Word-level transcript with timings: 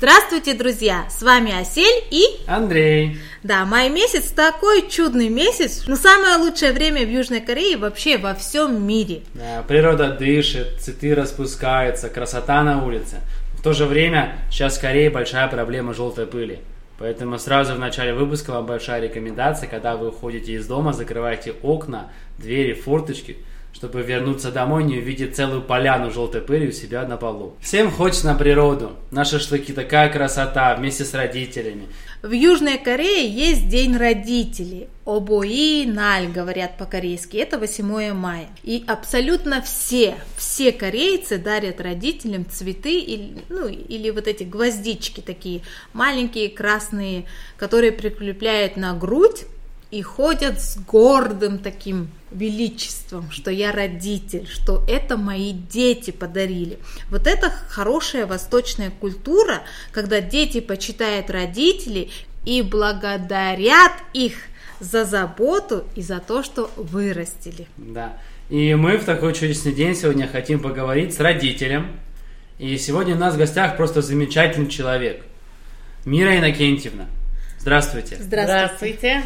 Здравствуйте, 0.00 0.54
друзья! 0.54 1.06
С 1.10 1.24
вами 1.24 1.60
Асель 1.60 2.04
и... 2.12 2.22
Андрей. 2.46 3.18
Да, 3.42 3.64
май 3.64 3.90
месяц 3.90 4.30
такой 4.30 4.88
чудный 4.88 5.28
месяц, 5.28 5.88
но 5.88 5.96
самое 5.96 6.36
лучшее 6.36 6.70
время 6.70 7.04
в 7.04 7.10
Южной 7.10 7.40
Корее 7.40 7.76
вообще 7.76 8.16
во 8.16 8.32
всем 8.36 8.86
мире. 8.86 9.22
Да, 9.34 9.64
природа 9.66 10.10
дышит, 10.10 10.80
цветы 10.80 11.16
распускаются, 11.16 12.08
красота 12.10 12.62
на 12.62 12.84
улице. 12.86 13.16
В 13.58 13.60
то 13.60 13.72
же 13.72 13.86
время 13.86 14.38
сейчас 14.52 14.78
в 14.78 14.80
Корее 14.80 15.10
большая 15.10 15.48
проблема 15.48 15.92
желтой 15.94 16.28
пыли. 16.28 16.60
Поэтому 17.00 17.36
сразу 17.36 17.74
в 17.74 17.80
начале 17.80 18.14
выпуска 18.14 18.52
вам 18.52 18.66
большая 18.66 19.02
рекомендация, 19.02 19.68
когда 19.68 19.96
вы 19.96 20.10
уходите 20.10 20.52
из 20.52 20.64
дома, 20.68 20.92
закрывайте 20.92 21.54
окна, 21.64 22.12
двери, 22.38 22.72
форточки, 22.72 23.38
чтобы 23.72 24.02
вернуться 24.02 24.50
домой, 24.50 24.84
не 24.84 24.98
увидеть 24.98 25.36
целую 25.36 25.62
поляну 25.62 26.10
желтой 26.10 26.40
пыли 26.40 26.68
у 26.68 26.72
себя 26.72 27.06
на 27.06 27.16
полу. 27.16 27.54
Всем 27.60 27.90
хочется 27.90 28.26
на 28.26 28.34
природу. 28.34 28.92
На 29.10 29.24
шашлыки 29.24 29.72
такая 29.72 30.12
красота 30.12 30.74
вместе 30.74 31.04
с 31.04 31.14
родителями. 31.14 31.86
В 32.20 32.32
Южной 32.32 32.78
Корее 32.78 33.28
есть 33.28 33.68
День 33.68 33.96
родителей. 33.96 34.88
Обои 35.04 35.84
наль, 35.84 36.26
говорят 36.26 36.76
по-корейски. 36.76 37.36
Это 37.36 37.58
8 37.58 38.12
мая. 38.12 38.48
И 38.64 38.82
абсолютно 38.88 39.62
все, 39.62 40.16
все 40.36 40.72
корейцы 40.72 41.38
дарят 41.38 41.80
родителям 41.80 42.44
цветы 42.50 42.98
или, 42.98 43.44
ну, 43.48 43.68
или 43.68 44.10
вот 44.10 44.26
эти 44.26 44.42
гвоздички 44.42 45.20
такие, 45.20 45.62
маленькие 45.92 46.48
красные, 46.48 47.26
которые 47.56 47.92
прикрепляют 47.92 48.76
на 48.76 48.94
грудь 48.94 49.46
и 49.90 50.02
ходят 50.02 50.60
с 50.60 50.78
гордым 50.78 51.58
таким 51.58 52.10
величеством, 52.30 53.30
что 53.30 53.50
я 53.50 53.72
родитель, 53.72 54.46
что 54.46 54.84
это 54.86 55.16
мои 55.16 55.52
дети 55.52 56.10
подарили. 56.10 56.78
Вот 57.10 57.26
это 57.26 57.50
хорошая 57.68 58.26
восточная 58.26 58.90
культура, 58.90 59.62
когда 59.92 60.20
дети 60.20 60.60
почитают 60.60 61.30
родителей 61.30 62.12
и 62.44 62.60
благодарят 62.60 63.92
их 64.12 64.34
за 64.80 65.04
заботу 65.04 65.84
и 65.96 66.02
за 66.02 66.20
то, 66.20 66.42
что 66.42 66.70
вырастили. 66.76 67.66
Да. 67.76 68.18
И 68.50 68.74
мы 68.74 68.98
в 68.98 69.04
такой 69.04 69.34
чудесный 69.34 69.72
день 69.72 69.94
сегодня 69.94 70.28
хотим 70.28 70.60
поговорить 70.60 71.14
с 71.14 71.20
родителем. 71.20 71.96
И 72.58 72.76
сегодня 72.76 73.14
у 73.14 73.18
нас 73.18 73.34
в 73.34 73.38
гостях 73.38 73.76
просто 73.76 74.02
замечательный 74.02 74.68
человек. 74.68 75.24
Мира 76.04 76.36
Иннокентьевна. 76.36 77.06
Здравствуйте. 77.58 78.16
Здравствуйте. 78.20 78.98
Здравствуйте, 78.98 79.22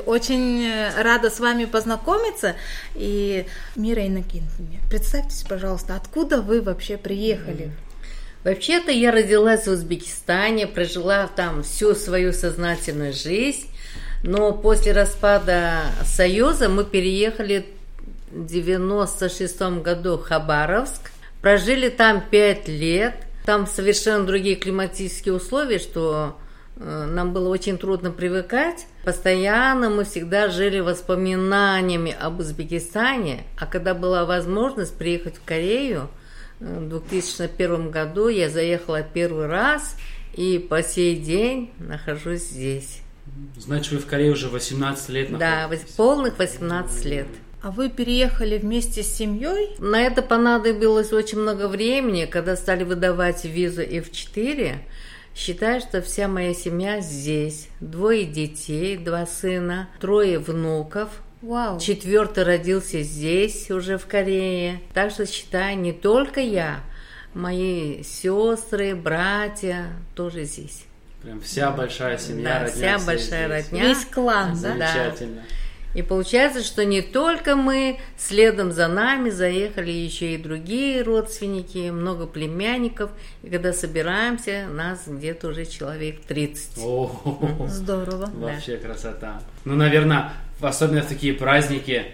очень 0.00 0.64
э, 0.64 1.02
рада 1.02 1.30
с 1.30 1.40
вами 1.40 1.64
познакомиться. 1.64 2.56
И 2.94 3.46
Мира 3.76 4.06
Иннокентьевна, 4.06 4.78
представьтесь, 4.90 5.44
пожалуйста, 5.48 5.94
откуда 5.94 6.42
вы 6.42 6.60
вообще 6.60 6.96
приехали? 6.96 7.70
Вообще-то 8.44 8.90
я 8.90 9.10
родилась 9.10 9.66
в 9.66 9.70
Узбекистане, 9.70 10.66
прожила 10.66 11.28
там 11.28 11.62
всю 11.62 11.94
свою 11.94 12.32
сознательную 12.32 13.12
жизнь, 13.12 13.68
но 14.22 14.52
после 14.52 14.92
распада 14.92 15.82
Союза 16.04 16.68
мы 16.68 16.84
переехали 16.84 17.66
в 18.30 18.46
96 18.46 19.60
году 19.82 20.18
в 20.18 20.22
Хабаровск, 20.22 21.10
прожили 21.40 21.88
там 21.88 22.22
пять 22.30 22.68
лет, 22.68 23.14
там 23.44 23.66
совершенно 23.66 24.24
другие 24.24 24.56
климатические 24.56 25.34
условия, 25.34 25.78
что 25.78 26.36
Э, 26.80 27.06
нам 27.06 27.32
было 27.32 27.48
очень 27.48 27.78
трудно 27.78 28.10
привыкать. 28.10 28.86
Постоянно 29.08 29.88
мы 29.88 30.04
всегда 30.04 30.50
жили 30.50 30.80
воспоминаниями 30.80 32.14
об 32.20 32.40
Узбекистане, 32.40 33.44
а 33.56 33.64
когда 33.64 33.94
была 33.94 34.26
возможность 34.26 34.98
приехать 34.98 35.36
в 35.38 35.44
Корею, 35.46 36.10
э, 36.60 36.78
в 36.78 36.90
2001 36.90 37.90
году 37.90 38.28
я 38.28 38.50
заехала 38.50 39.00
первый 39.02 39.46
раз 39.46 39.96
и 40.34 40.58
по 40.58 40.82
сей 40.82 41.16
день 41.16 41.70
нахожусь 41.78 42.50
здесь. 42.50 43.00
Значит, 43.56 43.92
вы 43.92 43.98
в 44.00 44.06
Корее 44.06 44.32
уже 44.32 44.50
18 44.50 45.08
лет 45.08 45.30
находитесь? 45.30 45.88
Да, 45.88 45.94
полных 45.96 46.38
18 46.38 47.04
лет. 47.06 47.28
А 47.62 47.70
вы 47.70 47.88
переехали 47.88 48.58
вместе 48.58 49.02
с 49.02 49.06
семьей? 49.06 49.74
На 49.78 50.02
это 50.02 50.20
понадобилось 50.20 51.14
очень 51.14 51.38
много 51.38 51.66
времени, 51.66 52.26
когда 52.26 52.56
стали 52.56 52.84
выдавать 52.84 53.46
визу 53.46 53.80
F4. 53.80 54.80
Считаю, 55.38 55.80
что 55.80 56.02
вся 56.02 56.26
моя 56.26 56.52
семья 56.52 57.00
здесь. 57.00 57.68
Двое 57.78 58.24
детей, 58.24 58.96
два 58.96 59.24
сына, 59.24 59.88
трое 60.00 60.40
внуков. 60.40 61.10
Вау. 61.42 61.78
Четвертый 61.78 62.42
родился 62.42 63.02
здесь, 63.02 63.70
уже 63.70 63.98
в 63.98 64.06
Корее. 64.06 64.80
Так 64.94 65.12
что 65.12 65.26
считаю, 65.26 65.78
не 65.78 65.92
только 65.92 66.40
я, 66.40 66.80
мои 67.34 68.02
сестры, 68.02 68.96
братья 68.96 69.92
тоже 70.16 70.42
здесь. 70.42 70.86
Прям 71.22 71.40
вся 71.40 71.70
большая 71.70 72.18
семья, 72.18 72.64
да, 72.64 72.66
вся 72.66 72.98
большая 73.06 73.62
здесь. 73.62 73.72
родня. 73.72 73.88
Весь 73.88 74.04
клан, 74.06 74.48
да? 74.54 74.56
Замечательно. 74.56 75.42
Да. 75.42 75.42
И 75.94 76.02
получается, 76.02 76.62
что 76.62 76.84
не 76.84 77.00
только 77.00 77.56
мы, 77.56 77.98
следом 78.16 78.72
за 78.72 78.88
нами 78.88 79.30
заехали 79.30 79.90
еще 79.90 80.34
и 80.34 80.36
другие 80.36 81.02
родственники, 81.02 81.90
много 81.90 82.26
племянников. 82.26 83.10
И 83.42 83.48
когда 83.48 83.72
собираемся, 83.72 84.66
нас 84.70 85.04
где-то 85.06 85.48
уже 85.48 85.64
человек 85.64 86.20
30. 86.26 86.78
О, 86.78 87.66
Здорово. 87.68 88.30
Вообще 88.34 88.76
да. 88.76 88.88
красота. 88.88 89.42
Ну, 89.64 89.74
наверное, 89.74 90.32
особенно 90.60 91.02
в 91.02 91.06
такие 91.06 91.32
праздники, 91.32 92.06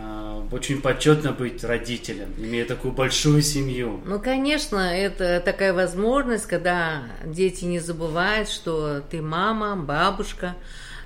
а, 0.00 0.46
очень 0.52 0.80
почетно 0.80 1.32
быть 1.32 1.64
родителем, 1.64 2.32
имея 2.38 2.64
такую 2.64 2.92
большую 2.92 3.42
семью. 3.42 4.00
Ну, 4.06 4.20
конечно, 4.20 4.78
это 4.78 5.40
такая 5.44 5.72
возможность, 5.72 6.46
когда 6.46 7.02
дети 7.24 7.64
не 7.64 7.80
забывают, 7.80 8.48
что 8.48 9.00
ты 9.00 9.20
мама, 9.20 9.76
бабушка, 9.76 10.54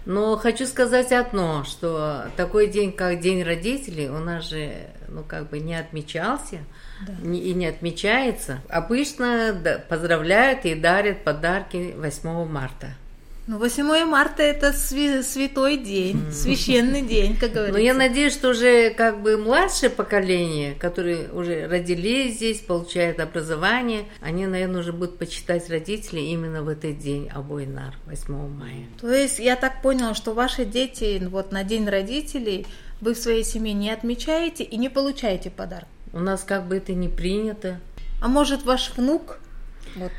но 0.05 0.37
хочу 0.37 0.67
сказать 0.67 1.13
одно, 1.13 1.65
что 1.65 2.27
такой 2.37 2.67
день, 2.67 2.93
как 2.93 3.21
День 3.21 3.43
родителей, 3.43 4.09
у 4.09 4.19
нас 4.19 4.49
же, 4.49 4.73
ну, 5.09 5.23
как 5.23 5.49
бы 5.49 5.61
не 5.61 5.75
отмечался 5.75 6.59
да. 7.07 7.13
и 7.23 7.55
не 7.55 7.67
отмечается. 7.67 8.61
Обычно 8.69 9.57
поздравляют 9.89 10.65
и 10.65 10.75
дарят 10.75 11.25
подарки 11.25 11.95
8 11.97 12.45
марта. 12.47 12.95
Ну, 13.49 13.59
8 13.59 14.05
марта 14.05 14.45
это 14.45 14.73
святой 14.73 15.77
день, 15.77 16.31
священный 16.31 17.03
день, 17.03 17.37
как 17.37 17.51
говорится. 17.51 17.77
Но 17.77 17.85
я 17.85 17.93
надеюсь, 17.93 18.35
что 18.35 18.51
уже 18.51 18.91
как 18.91 19.21
бы 19.21 19.37
младшее 19.37 19.91
поколение, 19.91 20.75
которые 20.77 21.29
уже 21.33 21.67
родились 21.67 22.37
здесь, 22.37 22.61
получают 22.61 23.19
образование, 23.19 24.05
они, 24.21 24.47
наверное, 24.47 24.81
уже 24.81 24.93
будут 24.93 25.19
почитать 25.19 25.69
родителей 25.69 26.31
именно 26.31 26.63
в 26.63 26.69
этот 26.69 27.01
день, 27.01 27.29
Абойнар, 27.35 27.97
8 28.07 28.49
мая. 28.49 28.87
То 29.01 29.13
есть 29.13 29.41
я 29.41 29.57
так 29.57 29.83
поняла, 29.83 30.15
что 30.15 30.35
ваши 30.35 30.65
дети 30.65 31.21
вот 31.29 31.51
на 31.51 31.65
день 31.65 31.89
родителей 31.89 32.65
вы 33.01 33.15
в 33.15 33.19
своей 33.19 33.43
семье 33.43 33.73
не 33.73 33.91
отмечаете 33.91 34.63
и 34.63 34.77
не 34.77 34.89
получаете 34.89 35.51
подарок? 35.51 35.89
У 36.13 36.21
нас 36.21 36.45
как 36.45 36.69
бы 36.69 36.77
это 36.77 36.93
не 36.93 37.09
принято. 37.09 37.81
А 38.21 38.29
может 38.29 38.63
ваш 38.63 38.93
внук 38.97 39.41
вот 39.97 40.13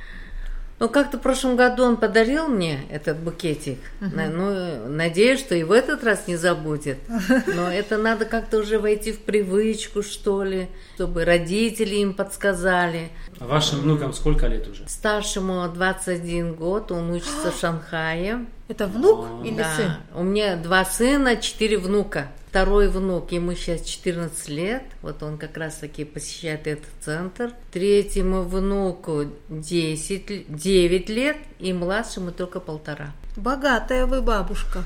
ну, 0.83 0.89
как-то 0.89 1.17
в 1.17 1.21
прошлом 1.21 1.55
году 1.55 1.85
он 1.85 1.95
подарил 1.95 2.49
мне 2.49 2.81
этот 2.89 3.17
букетик. 3.17 3.79
Угу. 4.01 4.09
Ну, 4.33 4.89
надеюсь, 4.89 5.39
что 5.39 5.55
и 5.55 5.63
в 5.63 5.71
этот 5.71 6.03
раз 6.03 6.27
не 6.27 6.35
забудет. 6.35 6.97
Но 7.47 7.71
это 7.71 7.97
надо 7.97 8.25
как-то 8.25 8.57
уже 8.57 8.79
войти 8.79 9.13
в 9.13 9.19
привычку, 9.19 10.03
что 10.03 10.43
ли, 10.43 10.67
чтобы 10.95 11.23
родители 11.23 11.95
им 11.95 12.13
подсказали. 12.13 13.11
А 13.43 13.45
вашим 13.45 13.81
внукам 13.81 14.13
сколько 14.13 14.47
лет 14.47 14.69
уже? 14.69 14.87
Старшему 14.87 15.67
21 15.67 16.55
год, 16.55 16.93
он 16.93 17.11
учится 17.11 17.51
в 17.51 17.59
Шанхае. 17.59 18.45
Это 18.69 18.87
внук 18.87 19.25
а. 19.29 19.45
или 19.45 19.57
да. 19.57 19.75
сын? 19.75 19.91
У 20.15 20.23
меня 20.23 20.55
два 20.55 20.85
сына, 20.85 21.35
четыре 21.35 21.77
внука. 21.77 22.27
Второй 22.47 22.87
внук, 22.87 23.33
ему 23.33 23.53
сейчас 23.53 23.81
14 23.81 24.47
лет, 24.47 24.83
вот 25.01 25.23
он 25.23 25.37
как 25.37 25.57
раз 25.57 25.75
таки 25.75 26.05
посещает 26.05 26.67
этот 26.67 26.87
центр. 27.01 27.51
Третьему 27.73 28.43
внуку 28.43 29.25
10, 29.49 30.45
9 30.47 31.09
лет, 31.09 31.37
и 31.59 31.73
младшему 31.73 32.31
только 32.31 32.61
полтора. 32.61 33.11
Богатая 33.35 34.05
вы 34.05 34.21
бабушка. 34.21 34.85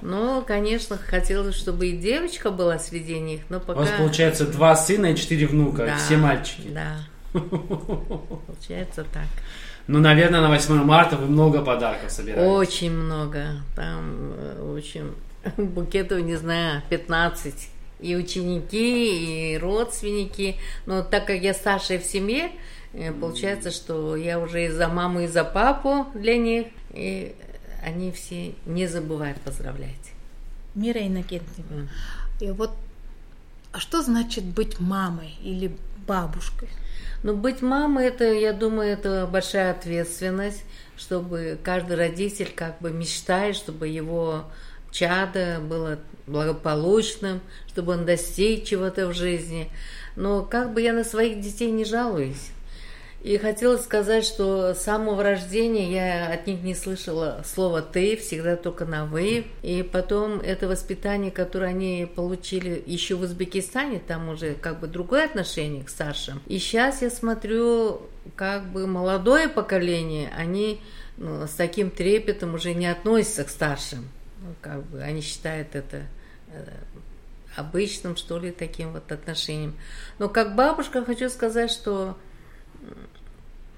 Ну, 0.00 0.44
конечно, 0.46 0.96
хотелось, 0.96 1.56
чтобы 1.56 1.88
и 1.88 1.96
девочка 1.96 2.52
была 2.52 2.78
среди 2.78 3.18
них, 3.18 3.40
но 3.48 3.58
пока... 3.58 3.80
У 3.80 3.82
вас, 3.82 3.90
получается, 3.98 4.46
два 4.46 4.76
сына 4.76 5.06
и 5.06 5.16
четыре 5.16 5.48
внука, 5.48 5.86
да, 5.86 5.96
все 5.96 6.18
мальчики. 6.18 6.68
Да, 6.68 6.98
получается 8.46 9.04
так. 9.12 9.28
Ну, 9.88 10.00
наверное, 10.00 10.40
на 10.40 10.48
8 10.48 10.74
марта 10.82 11.16
вы 11.16 11.26
много 11.26 11.62
подарков 11.62 12.10
собираете. 12.10 12.50
Очень 12.50 12.90
много. 12.92 13.62
Там, 13.76 14.32
в 14.58 14.74
э, 14.74 14.78
общем, 14.78 15.14
букетов, 15.56 16.20
не 16.20 16.36
знаю, 16.36 16.82
15. 16.90 17.70
И 18.00 18.16
ученики, 18.16 19.52
и 19.54 19.58
родственники. 19.58 20.56
Но 20.86 21.02
так 21.02 21.26
как 21.26 21.40
я 21.40 21.54
старшая 21.54 21.98
в 21.98 22.04
семье, 22.04 22.50
э, 22.92 23.12
получается, 23.12 23.70
что 23.70 24.16
я 24.16 24.40
уже 24.40 24.66
и 24.66 24.68
за 24.68 24.88
маму, 24.88 25.20
и 25.20 25.26
за 25.28 25.44
папу 25.44 26.06
для 26.14 26.36
них. 26.36 26.66
И 26.92 27.34
они 27.82 28.10
все 28.10 28.54
не 28.66 28.88
забывают 28.88 29.40
поздравлять. 29.40 30.12
Мира 30.74 31.00
Иннокентьевна. 31.00 31.82
Mm. 31.82 31.88
И 32.40 32.50
вот, 32.50 32.72
а 33.72 33.78
что 33.78 34.02
значит 34.02 34.44
быть 34.44 34.80
мамой 34.80 35.36
или 35.42 35.74
бабушкой? 36.06 36.68
Ну, 37.26 37.34
быть 37.34 37.60
мамой, 37.60 38.06
это, 38.06 38.32
я 38.32 38.52
думаю, 38.52 38.92
это 38.92 39.26
большая 39.26 39.72
ответственность, 39.72 40.62
чтобы 40.96 41.58
каждый 41.60 41.96
родитель 41.96 42.52
как 42.54 42.80
бы 42.80 42.92
мечтает, 42.92 43.56
чтобы 43.56 43.88
его 43.88 44.44
чадо 44.92 45.58
было 45.58 45.98
благополучным, 46.28 47.40
чтобы 47.66 47.94
он 47.94 48.06
достиг 48.06 48.62
чего-то 48.62 49.08
в 49.08 49.12
жизни. 49.12 49.72
Но 50.14 50.44
как 50.44 50.72
бы 50.72 50.80
я 50.80 50.92
на 50.92 51.02
своих 51.02 51.40
детей 51.40 51.72
не 51.72 51.84
жалуюсь. 51.84 52.52
И 53.26 53.38
хотела 53.38 53.76
сказать, 53.76 54.24
что 54.24 54.72
с 54.72 54.82
самого 54.82 55.20
рождения 55.20 55.90
я 55.90 56.32
от 56.32 56.46
них 56.46 56.62
не 56.62 56.76
слышала 56.76 57.42
слова 57.44 57.82
«ты», 57.82 58.16
всегда 58.16 58.54
только 58.54 58.84
на 58.84 59.04
«вы». 59.04 59.46
И 59.64 59.82
потом 59.82 60.38
это 60.38 60.68
воспитание, 60.68 61.32
которое 61.32 61.70
они 61.70 62.08
получили 62.14 62.80
еще 62.86 63.16
в 63.16 63.22
Узбекистане, 63.22 63.98
там 63.98 64.28
уже 64.28 64.54
как 64.54 64.78
бы 64.78 64.86
другое 64.86 65.24
отношение 65.24 65.82
к 65.82 65.88
старшим. 65.88 66.40
И 66.46 66.60
сейчас 66.60 67.02
я 67.02 67.10
смотрю, 67.10 68.02
как 68.36 68.66
бы 68.66 68.86
молодое 68.86 69.48
поколение, 69.48 70.30
они 70.38 70.80
ну, 71.16 71.48
с 71.48 71.54
таким 71.54 71.90
трепетом 71.90 72.54
уже 72.54 72.74
не 72.74 72.86
относятся 72.86 73.42
к 73.42 73.48
старшим. 73.48 74.08
Ну, 74.40 74.54
как 74.60 74.84
бы 74.84 75.02
они 75.02 75.20
считают 75.20 75.74
это 75.74 76.02
э, 76.52 76.64
обычным, 77.56 78.14
что 78.14 78.38
ли, 78.38 78.52
таким 78.52 78.92
вот 78.92 79.10
отношением. 79.10 79.74
Но 80.20 80.28
как 80.28 80.54
бабушка 80.54 81.04
хочу 81.04 81.28
сказать, 81.28 81.72
что 81.72 82.16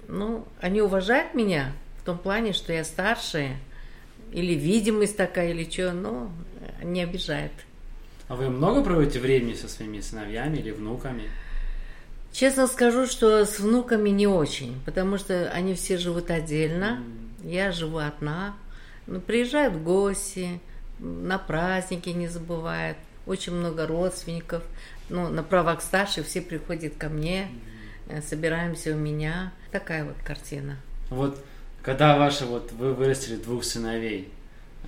ну, 0.09 0.49
они 0.61 0.81
уважают 0.81 1.35
меня 1.35 1.73
в 2.01 2.05
том 2.05 2.19
плане, 2.19 2.53
что 2.55 2.73
я 2.73 2.83
старшая, 2.83 3.59
или 4.33 4.55
видимость 4.55 5.17
такая, 5.17 5.51
или 5.51 5.69
что, 5.69 5.93
но 5.93 6.31
не 6.83 7.03
обижает. 7.03 7.53
А 8.27 8.35
вы 8.35 8.49
много 8.49 8.83
проводите 8.83 9.21
времени 9.21 9.55
со 9.55 9.69
своими 9.69 10.01
сыновьями 10.01 10.59
или 10.59 10.71
внуками? 10.71 11.31
Честно 12.33 12.67
скажу, 12.67 13.07
что 13.07 13.45
с 13.45 13.59
внуками 13.59 14.11
не 14.11 14.27
очень, 14.27 14.81
потому 14.85 15.19
что 15.19 15.51
они 15.51 15.75
все 15.75 15.97
живут 15.97 16.31
отдельно, 16.31 17.03
mm. 17.43 17.51
я 17.51 17.73
живу 17.73 17.99
одна. 17.99 18.55
Ну, 19.07 19.21
приезжают 19.21 19.77
гости, 19.77 20.61
на 20.99 21.39
праздники 21.39 22.11
не 22.11 22.29
забывают, 22.29 22.99
очень 23.27 23.55
много 23.55 23.87
родственников. 23.87 24.63
Ну, 25.09 25.29
на 25.29 25.43
правах 25.43 25.81
старших 25.81 26.27
все 26.27 26.43
приходят 26.43 26.95
ко 26.97 27.09
мне. 27.09 27.49
Mm 27.51 27.68
собираемся 28.29 28.95
у 28.95 28.97
меня. 28.97 29.53
Такая 29.71 30.05
вот 30.05 30.17
картина. 30.25 30.77
Вот 31.11 31.39
когда 31.83 32.17
ваши 32.17 32.45
вот 32.45 32.73
вы 32.73 32.93
вырастили 32.93 33.37
двух 33.37 33.65
сыновей, 33.65 34.29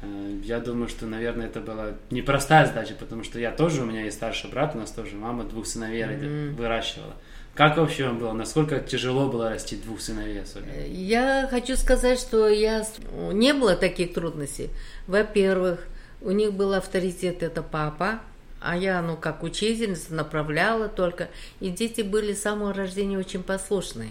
э, 0.02 0.38
я 0.44 0.60
думаю, 0.60 0.88
что, 0.88 1.06
наверное, 1.06 1.46
это 1.46 1.60
была 1.60 1.94
непростая 2.10 2.66
задача, 2.66 2.94
потому 2.98 3.24
что 3.24 3.38
я 3.38 3.52
тоже, 3.52 3.82
у 3.82 3.86
меня 3.86 4.02
есть 4.02 4.16
старший 4.16 4.50
брат, 4.50 4.74
у 4.74 4.78
нас 4.78 4.90
тоже 4.90 5.16
мама 5.16 5.44
двух 5.44 5.66
сыновей 5.66 6.02
mm-hmm. 6.02 6.54
выращивала. 6.56 7.14
Как 7.54 7.76
вообще 7.76 8.06
вам 8.06 8.18
было? 8.18 8.32
Насколько 8.32 8.80
тяжело 8.80 9.28
было 9.28 9.50
растить 9.50 9.82
двух 9.82 10.00
сыновей 10.00 10.42
особенно? 10.42 10.70
Э, 10.72 10.88
я 10.88 11.48
хочу 11.50 11.76
сказать, 11.76 12.18
что 12.18 12.48
я 12.48 12.84
не 13.32 13.52
было 13.54 13.76
таких 13.76 14.12
трудностей. 14.14 14.70
Во-первых, 15.06 15.86
у 16.20 16.32
них 16.32 16.52
был 16.52 16.74
авторитет, 16.74 17.42
это 17.42 17.62
папа, 17.62 18.20
а 18.60 18.76
я, 18.76 19.00
ну, 19.00 19.16
как 19.16 19.42
учительница, 19.42 20.14
направляла 20.14 20.88
только. 20.88 21.28
И 21.60 21.70
дети 21.70 22.02
были 22.02 22.34
с 22.34 22.42
самого 22.42 22.74
рождения 22.74 23.18
очень 23.18 23.42
послушные. 23.42 24.10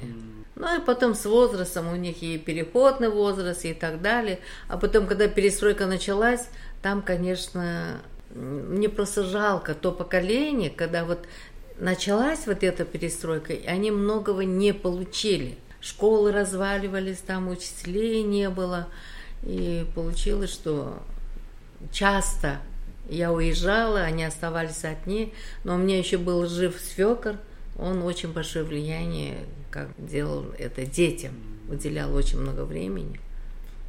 Ну, 0.56 0.78
и 0.78 0.84
потом 0.84 1.16
с 1.16 1.26
возрастом 1.26 1.92
у 1.92 1.96
них 1.96 2.22
и 2.22 2.38
переходный 2.38 3.10
возраст, 3.10 3.64
и 3.64 3.74
так 3.74 4.02
далее. 4.02 4.40
А 4.68 4.78
потом, 4.78 5.08
когда 5.08 5.28
перестройка 5.28 5.86
началась, 5.86 6.50
там, 6.82 7.02
конечно, 7.02 8.02
мне 8.32 8.90
просто 8.90 9.24
жалко 9.24 9.74
то 9.74 9.92
поколение, 9.92 10.70
когда 10.70 11.06
вот 11.06 11.20
началась 11.78 12.46
вот 12.46 12.64
эта 12.64 12.86
перестройка, 12.86 13.54
и 13.54 13.66
они 13.66 13.92
многого 13.92 14.44
не 14.44 14.74
получили. 14.74 15.58
Школы 15.80 16.32
разваливались, 16.32 17.20
там 17.20 17.48
учителей 17.50 18.24
не 18.24 18.50
было. 18.50 18.88
И 19.44 19.86
получилось, 19.96 20.52
что 20.52 21.02
часто 21.92 22.60
я 23.10 23.32
уезжала, 23.32 24.02
они 24.02 24.24
оставались 24.24 24.84
одни, 24.84 25.34
но 25.64 25.76
у 25.76 25.78
меня 25.78 25.98
еще 25.98 26.18
был 26.18 26.48
жив 26.48 26.80
свекор, 26.80 27.36
он 27.78 28.04
очень 28.04 28.32
большое 28.32 28.66
влияние 28.66 29.38
как 29.70 29.90
делал 29.98 30.46
это 30.58 30.86
детям, 30.86 31.34
уделял 31.70 32.14
очень 32.16 32.40
много 32.40 32.62
времени. 32.62 33.20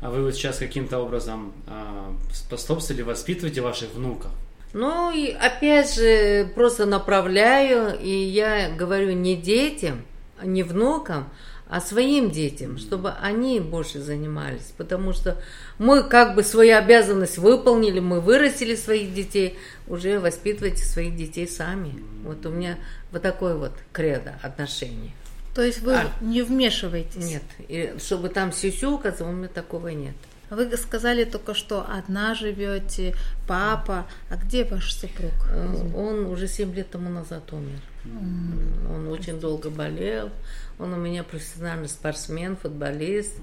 А 0.00 0.10
вы 0.10 0.22
вот 0.22 0.34
сейчас 0.34 0.58
каким-то 0.58 0.98
образом 0.98 1.52
э, 1.66 2.12
способствовали 2.32 3.02
воспитываете 3.02 3.60
ваших 3.60 3.94
внуков? 3.94 4.30
Ну, 4.72 5.10
и 5.10 5.30
опять 5.30 5.94
же, 5.94 6.50
просто 6.54 6.86
направляю, 6.86 7.98
и 8.00 8.08
я 8.08 8.70
говорю 8.70 9.12
не 9.12 9.36
детям, 9.36 10.02
не 10.42 10.62
внукам, 10.62 11.28
а 11.70 11.80
своим 11.80 12.32
детям, 12.32 12.78
чтобы 12.78 13.12
они 13.22 13.60
больше 13.60 14.00
занимались, 14.00 14.72
потому 14.76 15.12
что 15.12 15.40
мы 15.78 16.02
как 16.02 16.34
бы 16.34 16.42
свою 16.42 16.76
обязанность 16.76 17.38
выполнили, 17.38 18.00
мы 18.00 18.20
вырастили 18.20 18.74
своих 18.74 19.14
детей, 19.14 19.56
уже 19.86 20.18
воспитывайте 20.18 20.84
своих 20.84 21.14
детей 21.14 21.46
сами. 21.46 22.02
Вот 22.24 22.44
у 22.44 22.50
меня 22.50 22.76
вот 23.12 23.22
такое 23.22 23.54
вот 23.54 23.72
кредо 23.92 24.34
отношение. 24.42 25.12
То 25.54 25.62
есть 25.62 25.80
вы 25.82 25.94
а, 25.94 26.12
не 26.20 26.42
вмешиваетесь? 26.42 27.24
Нет, 27.24 27.42
и 27.68 27.94
чтобы 28.00 28.30
там 28.30 28.52
сюсюкаться, 28.52 29.24
у 29.24 29.30
меня 29.30 29.48
такого 29.48 29.88
нет. 29.88 30.16
Вы 30.50 30.76
сказали 30.76 31.22
только 31.22 31.54
что 31.54 31.86
одна 31.88 32.34
живете, 32.34 33.14
папа. 33.46 34.08
А 34.28 34.36
где 34.36 34.64
ваш 34.64 34.92
супруг? 34.92 35.30
Э, 35.52 35.92
он 35.94 36.26
уже 36.26 36.48
7 36.48 36.74
лет 36.74 36.90
тому 36.90 37.08
назад 37.08 37.52
умер. 37.52 37.78
Он 38.04 39.08
очень 39.08 39.38
долго 39.38 39.70
болел. 39.70 40.30
Он 40.78 40.92
у 40.92 40.96
меня 40.96 41.22
профессиональный 41.22 41.88
спортсмен, 41.88 42.56
футболист. 42.56 43.34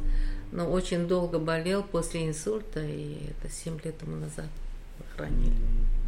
Но 0.51 0.69
очень 0.69 1.07
долго 1.07 1.39
болел 1.39 1.83
после 1.83 2.27
инсульта, 2.27 2.79
и 2.79 3.17
это 3.29 3.53
7 3.53 3.79
лет 3.83 3.97
тому 3.97 4.15
назад 4.15 4.45
похоронили. 4.97 5.53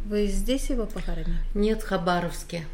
Вы 0.06 0.26
здесь 0.28 0.70
его 0.70 0.86
похоронили? 0.86 1.36
Нет, 1.54 1.82
в 1.82 1.86
Хабаровске. 1.86 2.64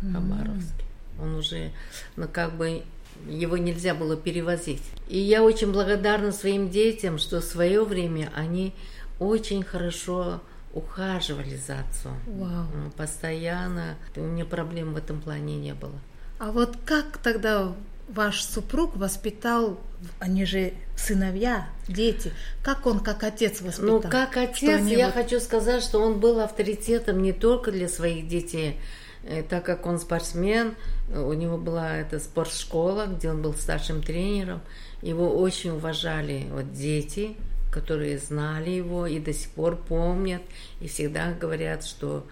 Хабаровске. 0.00 0.84
Он 1.20 1.34
уже, 1.34 1.72
ну 2.16 2.26
как 2.28 2.56
бы 2.56 2.84
его 3.28 3.56
нельзя 3.58 3.94
было 3.94 4.16
перевозить. 4.16 4.82
И 5.08 5.18
я 5.18 5.42
очень 5.42 5.72
благодарна 5.72 6.32
своим 6.32 6.70
детям, 6.70 7.18
что 7.18 7.40
в 7.40 7.44
свое 7.44 7.84
время 7.84 8.30
они 8.34 8.72
очень 9.18 9.62
хорошо 9.62 10.40
ухаживали 10.72 11.56
за 11.56 11.80
отцом. 11.80 12.18
Вау. 12.26 12.66
Постоянно. 12.96 13.96
У 14.16 14.20
меня 14.20 14.44
проблем 14.44 14.94
в 14.94 14.96
этом 14.96 15.20
плане 15.20 15.56
не 15.56 15.74
было. 15.74 15.98
А 16.38 16.52
вот 16.52 16.76
как 16.84 17.18
тогда 17.18 17.74
ваш 18.08 18.42
супруг 18.42 18.96
воспитал, 18.96 19.78
они 20.18 20.44
же 20.44 20.72
сыновья, 20.96 21.68
дети, 21.88 22.32
как 22.62 22.86
он 22.86 23.00
как 23.00 23.22
отец 23.22 23.60
воспитал? 23.60 24.02
Ну, 24.02 24.08
как 24.08 24.36
отец, 24.36 24.86
я 24.86 25.06
вот... 25.06 25.14
хочу 25.14 25.40
сказать, 25.40 25.82
что 25.82 26.00
он 26.00 26.20
был 26.20 26.40
авторитетом 26.40 27.22
не 27.22 27.32
только 27.32 27.70
для 27.70 27.88
своих 27.88 28.28
детей, 28.28 28.80
э, 29.24 29.42
так 29.42 29.64
как 29.64 29.86
он 29.86 29.98
спортсмен, 29.98 30.74
у 31.14 31.32
него 31.32 31.58
была 31.58 31.96
эта 31.96 32.18
спортшкола, 32.18 33.06
где 33.06 33.30
он 33.30 33.42
был 33.42 33.54
старшим 33.54 34.02
тренером. 34.02 34.60
Его 35.02 35.38
очень 35.38 35.70
уважали 35.70 36.46
вот 36.50 36.72
дети, 36.72 37.36
которые 37.70 38.18
знали 38.18 38.70
его 38.70 39.06
и 39.06 39.18
до 39.18 39.32
сих 39.32 39.50
пор 39.50 39.76
помнят, 39.76 40.42
и 40.80 40.88
всегда 40.88 41.32
говорят, 41.32 41.84
что 41.84 42.26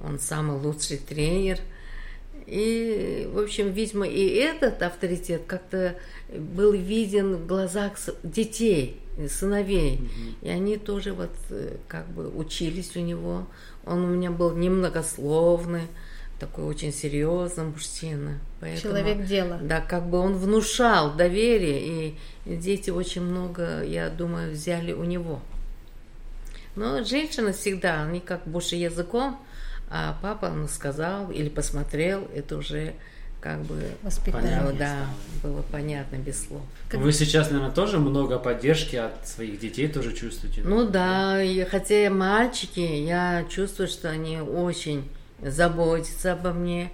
он 0.00 0.18
самый 0.18 0.58
лучший 0.58 0.98
тренер. 0.98 1.58
И, 2.46 3.28
в 3.32 3.38
общем, 3.38 3.70
видимо, 3.70 4.08
и 4.08 4.26
этот 4.26 4.82
авторитет 4.82 5.42
как-то 5.46 5.96
был 6.32 6.72
виден 6.72 7.36
в 7.36 7.46
глазах 7.46 7.92
детей, 8.24 9.00
сыновей. 9.28 9.96
Mm-hmm. 9.96 10.34
И 10.42 10.48
они 10.48 10.76
тоже 10.76 11.12
вот 11.12 11.30
э, 11.50 11.76
как 11.86 12.08
бы 12.08 12.28
учились 12.28 12.96
у 12.96 13.00
него. 13.00 13.46
Он 13.84 14.04
у 14.04 14.06
меня 14.08 14.30
был 14.30 14.56
немногословный, 14.56 15.86
такой 16.40 16.64
очень 16.64 16.92
серьезный 16.92 17.64
мужчина. 17.64 18.38
Поэтому, 18.60 18.94
Человек 18.94 19.26
дела. 19.26 19.58
Да, 19.62 19.80
как 19.80 20.08
бы 20.08 20.18
он 20.18 20.34
внушал 20.34 21.14
доверие, 21.14 22.14
и 22.46 22.56
дети 22.56 22.90
очень 22.90 23.22
много, 23.22 23.84
я 23.84 24.08
думаю, 24.08 24.52
взяли 24.52 24.92
у 24.92 25.04
него. 25.04 25.40
Но 26.74 27.04
женщина 27.04 27.52
всегда, 27.52 28.02
они 28.02 28.20
как 28.20 28.46
больше 28.46 28.76
языком, 28.76 29.38
а 29.90 30.16
папа 30.22 30.46
он 30.46 30.68
сказал 30.68 31.30
или 31.30 31.48
посмотрел, 31.48 32.26
это 32.34 32.56
уже 32.56 32.94
как 33.40 33.60
бы 33.62 33.82
воспитание. 34.02 34.74
Да, 34.78 35.06
было 35.42 35.62
понятно 35.62 36.16
без 36.16 36.46
слов. 36.46 36.62
Вы 36.92 37.12
сейчас, 37.12 37.50
наверное, 37.50 37.74
тоже 37.74 37.98
много 37.98 38.38
поддержки 38.38 38.96
от 38.96 39.26
своих 39.26 39.58
детей 39.58 39.88
тоже 39.88 40.14
чувствуете? 40.14 40.62
Ну 40.64 40.86
да, 40.86 41.38
да. 41.42 41.64
хотя 41.70 42.10
мальчики, 42.10 42.80
я 42.80 43.44
чувствую, 43.48 43.88
что 43.88 44.10
они 44.10 44.40
очень 44.40 45.04
заботятся 45.42 46.32
обо 46.32 46.52
мне. 46.52 46.90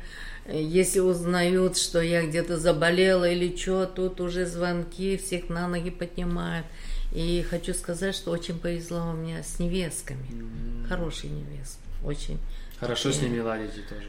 Если 0.48 1.00
узнают, 1.00 1.76
что 1.76 2.00
я 2.00 2.24
где-то 2.24 2.56
заболела 2.56 3.28
или 3.28 3.56
что, 3.56 3.86
тут 3.86 4.20
уже 4.20 4.46
звонки, 4.46 5.16
всех 5.16 5.48
на 5.48 5.66
ноги 5.66 5.90
поднимают. 5.90 6.66
И 7.12 7.44
хочу 7.48 7.74
сказать, 7.74 8.14
что 8.14 8.30
очень 8.30 8.58
повезло 8.58 9.10
у 9.10 9.12
меня 9.14 9.42
с 9.42 9.58
невестками. 9.58 10.26
Mm-hmm. 10.30 10.88
Хорошие 10.88 11.32
невестки. 11.32 11.80
Очень. 12.04 12.38
Хорошо 12.78 13.10
с 13.10 13.20
ними 13.20 13.40
ладите 13.40 13.80
тоже. 13.88 14.08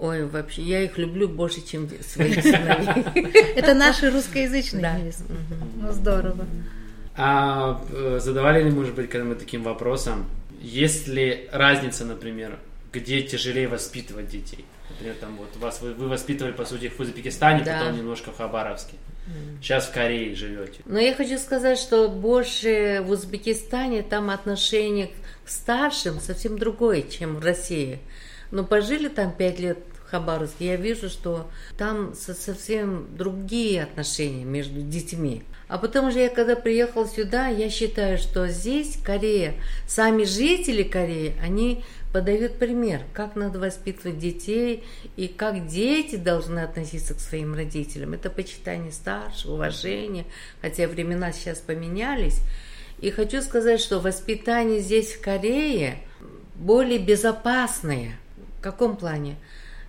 Ой, 0.00 0.24
вообще, 0.24 0.62
я 0.62 0.82
их 0.82 0.96
люблю 0.96 1.28
больше, 1.28 1.60
чем 1.60 1.88
своих 2.00 2.42
сыновей. 2.42 3.04
Это 3.56 3.74
наши 3.74 4.10
русскоязычные 4.10 4.98
невесты. 4.98 5.24
Ну, 5.76 5.92
здорово. 5.92 6.46
А 7.14 7.84
э, 7.90 8.18
задавали 8.20 8.62
ли, 8.62 8.70
может 8.70 8.94
быть, 8.94 9.10
когда-нибудь 9.10 9.40
таким 9.40 9.62
вопросом, 9.62 10.24
есть 10.58 11.06
ли 11.06 11.48
разница, 11.52 12.06
например, 12.06 12.58
где 12.92 13.22
тяжелее 13.22 13.68
воспитывать 13.68 14.28
детей? 14.28 14.64
Например, 14.90 15.14
там 15.20 15.36
вот 15.36 15.56
вас 15.56 15.80
вы, 15.80 15.94
вы 15.94 16.08
воспитывали, 16.08 16.52
по 16.52 16.64
сути, 16.64 16.88
в 16.88 16.98
Узбекистане, 17.00 17.62
Да. 17.64 17.78
потом 17.78 17.96
немножко 17.96 18.32
в 18.32 18.36
Хабаровске. 18.36 18.94
Сейчас 19.62 19.86
в 19.86 19.92
Корее 19.92 20.34
живете. 20.34 20.80
Но 20.86 20.98
я 20.98 21.14
хочу 21.14 21.38
сказать, 21.38 21.78
что 21.78 22.08
больше 22.08 23.00
в 23.06 23.10
Узбекистане 23.10 24.02
там 24.02 24.30
отношение 24.30 25.12
к 25.44 25.48
старшим 25.48 26.18
совсем 26.20 26.58
другое, 26.58 27.02
чем 27.02 27.36
в 27.36 27.44
России. 27.44 28.00
Но 28.50 28.64
пожили 28.64 29.08
там 29.08 29.30
пять 29.32 29.60
лет 29.60 29.78
в 30.04 30.10
Хабаровске, 30.10 30.66
я 30.66 30.76
вижу, 30.76 31.08
что 31.08 31.48
там 31.78 32.14
со- 32.14 32.34
совсем 32.34 33.06
другие 33.16 33.84
отношения 33.84 34.44
между 34.44 34.80
детьми. 34.82 35.44
А 35.70 35.78
потом 35.78 36.10
же 36.10 36.18
я, 36.18 36.28
когда 36.28 36.56
приехала 36.56 37.06
сюда, 37.06 37.46
я 37.46 37.70
считаю, 37.70 38.18
что 38.18 38.48
здесь 38.48 38.98
Корея, 39.04 39.54
сами 39.86 40.24
жители 40.24 40.82
Кореи, 40.82 41.36
они 41.40 41.84
подают 42.12 42.58
пример, 42.58 43.02
как 43.12 43.36
надо 43.36 43.60
воспитывать 43.60 44.18
детей 44.18 44.82
и 45.14 45.28
как 45.28 45.68
дети 45.68 46.16
должны 46.16 46.58
относиться 46.58 47.14
к 47.14 47.20
своим 47.20 47.54
родителям. 47.54 48.14
Это 48.14 48.30
почитание 48.30 48.90
старших, 48.90 49.48
уважение, 49.48 50.26
хотя 50.60 50.88
времена 50.88 51.30
сейчас 51.30 51.58
поменялись. 51.58 52.40
И 53.00 53.12
хочу 53.12 53.40
сказать, 53.40 53.80
что 53.80 54.00
воспитание 54.00 54.80
здесь, 54.80 55.12
в 55.12 55.20
Корее, 55.20 55.98
более 56.56 56.98
безопасное. 56.98 58.16
В 58.58 58.60
каком 58.60 58.96
плане? 58.96 59.36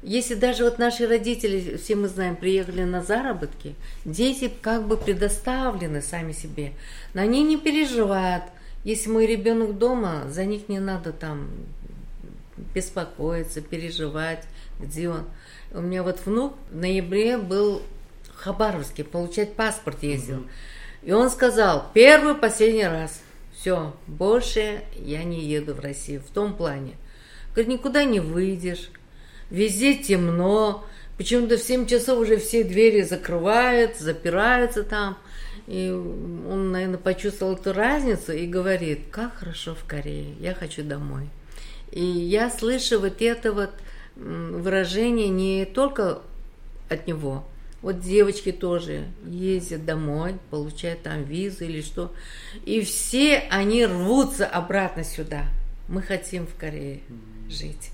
Если 0.04 0.34
даже 0.34 0.64
вот 0.64 0.80
наши 0.80 1.08
родители, 1.08 1.78
все 1.78 1.96
мы 1.96 2.08
знаем, 2.08 2.36
приехали 2.36 2.84
на 2.84 3.04
заработки, 3.04 3.76
дети 4.04 4.52
как 4.62 4.88
бы 4.88 4.98
предоставлены 4.98 6.02
сами 6.02 6.32
себе. 6.32 6.74
Но 7.14 7.22
они 7.22 7.44
не 7.44 7.58
переживают. 7.58 8.44
Если 8.84 9.10
мой 9.10 9.28
ребенок 9.28 9.78
дома, 9.78 10.24
за 10.28 10.46
них 10.46 10.70
не 10.70 10.80
надо 10.80 11.14
там 11.14 11.50
беспокоиться, 12.74 13.62
переживать, 13.62 14.44
где 14.80 15.10
он. 15.10 15.26
У 15.72 15.82
меня 15.82 16.02
вот 16.02 16.26
внук 16.26 16.56
в 16.72 16.76
ноябре 16.76 17.38
был 17.38 17.84
в 18.24 18.38
Хабаровске, 18.38 19.04
получать 19.04 19.54
паспорт 19.54 20.02
ездил. 20.02 20.48
И 21.04 21.12
он 21.12 21.30
сказал, 21.30 21.90
первый, 21.94 22.34
последний 22.34 22.86
раз, 22.86 23.22
все, 23.54 23.96
больше 24.08 24.82
я 24.96 25.24
не 25.24 25.46
еду 25.46 25.76
в 25.76 25.80
Россию. 25.80 26.22
В 26.22 26.32
том 26.32 26.56
плане. 26.56 26.94
Говорит, 27.54 27.80
никуда 27.80 28.04
не 28.04 28.20
выйдешь, 28.20 28.90
везде 29.52 29.96
темно, 29.96 30.84
почему-то 31.18 31.58
в 31.58 31.62
7 31.62 31.86
часов 31.86 32.20
уже 32.20 32.38
все 32.38 32.64
двери 32.64 33.02
закрывают, 33.04 33.98
запираются 33.98 34.84
там. 34.84 35.18
И 35.68 35.92
он, 35.92 36.72
наверное, 36.72 36.98
почувствовал 36.98 37.54
эту 37.54 37.72
разницу 37.72 38.32
и 38.32 38.48
говорит, 38.48 39.02
как 39.12 39.36
хорошо 39.36 39.76
в 39.76 39.86
Корее, 39.86 40.34
я 40.40 40.56
хочу 40.56 40.84
домой. 40.84 41.30
И 41.92 42.04
я 42.04 42.50
слышу 42.50 43.00
вот 43.00 43.22
это 43.22 43.54
вот 43.54 43.72
выражение 44.16 45.30
не 45.30 45.66
только 45.66 46.22
от 46.90 47.08
него. 47.08 47.46
Вот 47.82 48.00
девочки 48.00 48.52
тоже 48.52 49.06
ездят 49.26 49.86
домой, 49.86 50.36
получают 50.52 51.02
там 51.04 51.24
визу 51.24 51.64
или 51.64 51.82
что. 51.82 52.14
И 52.66 52.82
все 52.82 53.38
они 53.50 53.86
рвутся 53.86 54.46
обратно 54.46 55.04
сюда. 55.04 55.46
Мы 55.88 56.02
хотим 56.02 56.46
в 56.46 56.56
Корее 56.56 57.00
жить. 57.50 57.92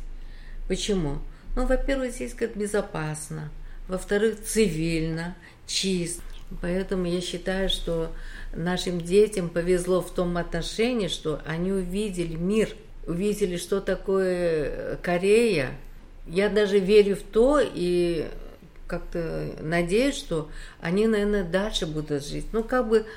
Почему? 0.68 1.20
Ну, 1.58 1.66
во-первых, 1.66 2.12
здесь 2.12 2.36
как 2.36 2.56
безопасно. 2.56 3.50
Во-вторых, 3.88 4.44
цивильно, 4.44 5.36
чисто. 5.66 6.22
Поэтому 6.62 7.08
я 7.08 7.20
считаю, 7.20 7.68
что 7.68 8.12
нашим 8.54 9.02
детям 9.02 9.50
повезло 9.50 10.02
в 10.02 10.14
том 10.14 10.38
отношении, 10.38 11.08
что 11.08 11.42
они 11.48 11.72
увидели 11.72 12.36
мир, 12.36 12.70
увидели, 13.08 13.58
что 13.58 13.82
такое 13.82 14.98
Корея. 14.98 15.72
Я 16.28 16.50
даже 16.50 16.78
верю 16.78 17.16
в 17.16 17.24
то 17.24 17.60
и 17.60 18.28
как-то 18.86 19.50
надеюсь, 19.60 20.16
что 20.16 20.52
они, 20.80 21.08
наверное, 21.08 21.44
дальше 21.44 21.88
будут 21.88 22.24
жить. 22.24 22.46
Ну, 22.52 22.64
как 22.64 22.88
бы 22.88 23.08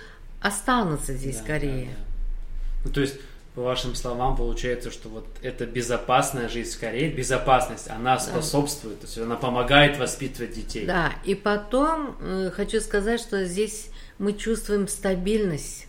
останутся 0.40 1.12
здесь, 1.12 1.36
Да, 1.36 1.42
в 1.42 1.46
Корее. 1.46 1.90
да, 1.90 1.90
да. 1.90 2.84
Ну, 2.86 2.90
то 2.90 3.00
есть, 3.02 3.16
по 3.54 3.62
вашим 3.62 3.94
словам, 3.94 4.36
получается, 4.36 4.90
что 4.90 5.08
вот 5.08 5.26
эта 5.42 5.66
безопасная 5.66 6.48
жизнь 6.48 6.76
в 6.76 6.80
Корее, 6.80 7.10
безопасность, 7.10 7.88
она 7.88 8.18
способствует, 8.18 9.00
то 9.00 9.06
есть 9.06 9.18
она 9.18 9.36
помогает 9.36 9.98
воспитывать 9.98 10.54
детей. 10.54 10.86
Да, 10.86 11.12
и 11.24 11.34
потом 11.34 12.16
э, 12.20 12.50
хочу 12.54 12.80
сказать, 12.80 13.20
что 13.20 13.44
здесь 13.44 13.88
мы 14.18 14.34
чувствуем 14.34 14.86
стабильность. 14.86 15.88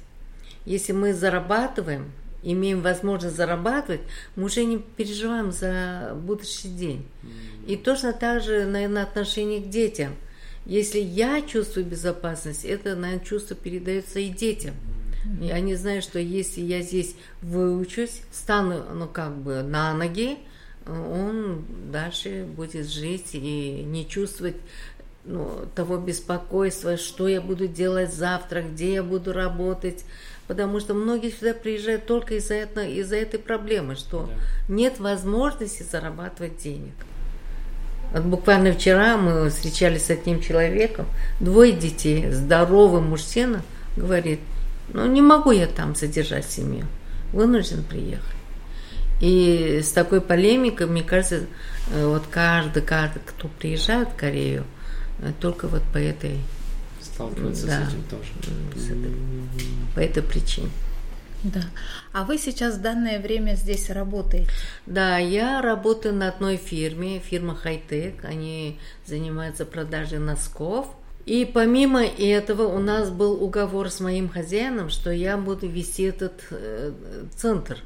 Если 0.65 0.91
мы 0.91 1.13
зарабатываем, 1.13 2.11
имеем 2.43 2.81
возможность 2.81 3.35
зарабатывать, 3.35 4.01
мы 4.35 4.45
уже 4.45 4.65
не 4.65 4.79
переживаем 4.79 5.51
за 5.51 6.13
будущий 6.15 6.69
день. 6.69 7.05
И 7.67 7.75
точно 7.75 8.13
так 8.13 8.41
же, 8.41 8.65
наверное, 8.65 9.03
отношение 9.03 9.61
к 9.61 9.69
детям. 9.69 10.15
Если 10.65 10.99
я 10.99 11.41
чувствую 11.41 11.85
безопасность, 11.85 12.65
это, 12.65 12.95
наверное, 12.95 13.23
чувство 13.23 13.55
передается 13.55 14.19
и 14.19 14.29
детям. 14.29 14.75
И 15.41 15.49
они 15.51 15.75
знают, 15.75 16.03
что 16.03 16.19
если 16.19 16.61
я 16.61 16.81
здесь 16.81 17.15
выучусь, 17.41 18.21
стану, 18.31 18.83
ну, 18.93 19.07
как 19.07 19.35
бы 19.35 19.61
на 19.61 19.93
ноги, 19.93 20.37
он 20.87 21.63
дальше 21.91 22.45
будет 22.55 22.89
жить 22.89 23.29
и 23.33 23.83
не 23.85 24.07
чувствовать 24.07 24.55
ну, 25.25 25.67
того 25.75 25.97
беспокойства, 25.97 26.97
что 26.97 27.27
я 27.27 27.41
буду 27.41 27.67
делать 27.67 28.13
завтра, 28.13 28.63
где 28.63 28.95
я 28.95 29.03
буду 29.03 29.33
работать. 29.33 30.03
Потому 30.47 30.79
что 30.79 30.93
многие 30.93 31.31
сюда 31.31 31.53
приезжают 31.53 32.05
только 32.07 32.35
из-за 32.35 32.55
этого, 32.55 32.83
из-за 32.83 33.15
этой 33.17 33.39
проблемы, 33.39 33.95
что 33.95 34.27
Да. 34.27 34.73
нет 34.73 34.99
возможности 34.99 35.83
зарабатывать 35.83 36.57
денег. 36.57 36.93
Вот 38.11 38.23
буквально 38.23 38.73
вчера 38.73 39.15
мы 39.15 39.49
встречались 39.49 40.05
с 40.05 40.09
одним 40.09 40.41
человеком, 40.41 41.05
двое 41.39 41.71
детей, 41.71 42.29
здоровый 42.31 42.99
мужчина, 43.01 43.61
говорит, 43.95 44.39
ну 44.93 45.05
не 45.07 45.21
могу 45.21 45.51
я 45.51 45.67
там 45.67 45.95
содержать 45.95 46.50
семью, 46.50 46.86
вынужден 47.33 47.83
приехать. 47.83 48.25
И 49.21 49.81
с 49.83 49.91
такой 49.91 50.19
полемикой, 50.21 50.88
мне 50.88 51.03
кажется, 51.03 51.45
э, 51.93 52.05
вот 52.05 52.24
каждый, 52.31 52.81
каждый, 52.81 53.19
кто 53.25 53.48
приезжает 53.48 54.10
в 54.10 54.15
Корею, 54.15 54.63
э, 55.21 55.31
только 55.39 55.67
вот 55.67 55.83
по 55.93 55.98
этой, 55.98 56.39
Сталкиваются 57.01 57.67
Да. 57.67 57.86
с 57.86 57.89
этим 57.89 58.03
тоже. 58.03 58.31
с 58.75 58.86
этой- 58.89 59.13
по 59.95 60.00
этой 60.00 60.24
причине. 60.24 60.69
Да. 61.43 61.62
А 62.13 62.24
вы 62.24 62.38
сейчас 62.38 62.75
в 62.75 62.81
данное 62.81 63.19
время 63.19 63.55
здесь 63.55 63.89
работаете? 63.89 64.50
Да, 64.86 65.17
я 65.17 65.62
работаю 65.62 66.13
на 66.15 66.29
одной 66.29 66.57
фирме, 66.57 67.19
фирма 67.19 67.55
Хайтек. 67.55 68.24
Они 68.25 68.79
занимаются 69.07 69.65
продажей 69.65 70.19
носков. 70.19 70.88
И 71.25 71.45
помимо 71.45 72.03
этого 72.03 72.63
у 72.63 72.79
нас 72.79 73.09
был 73.09 73.43
уговор 73.43 73.89
с 73.89 73.99
моим 73.99 74.29
хозяином, 74.29 74.89
что 74.89 75.11
я 75.11 75.37
буду 75.37 75.67
вести 75.67 76.03
этот 76.03 76.41
э, 76.49 76.91
центр, 77.35 77.77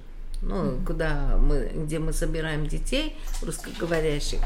ну, 0.42 0.80
куда 0.86 1.38
мы, 1.38 1.72
где 1.76 2.00
мы 2.00 2.14
собираем 2.14 2.68
детей 2.68 3.18
русскоговорящих, 3.42 4.40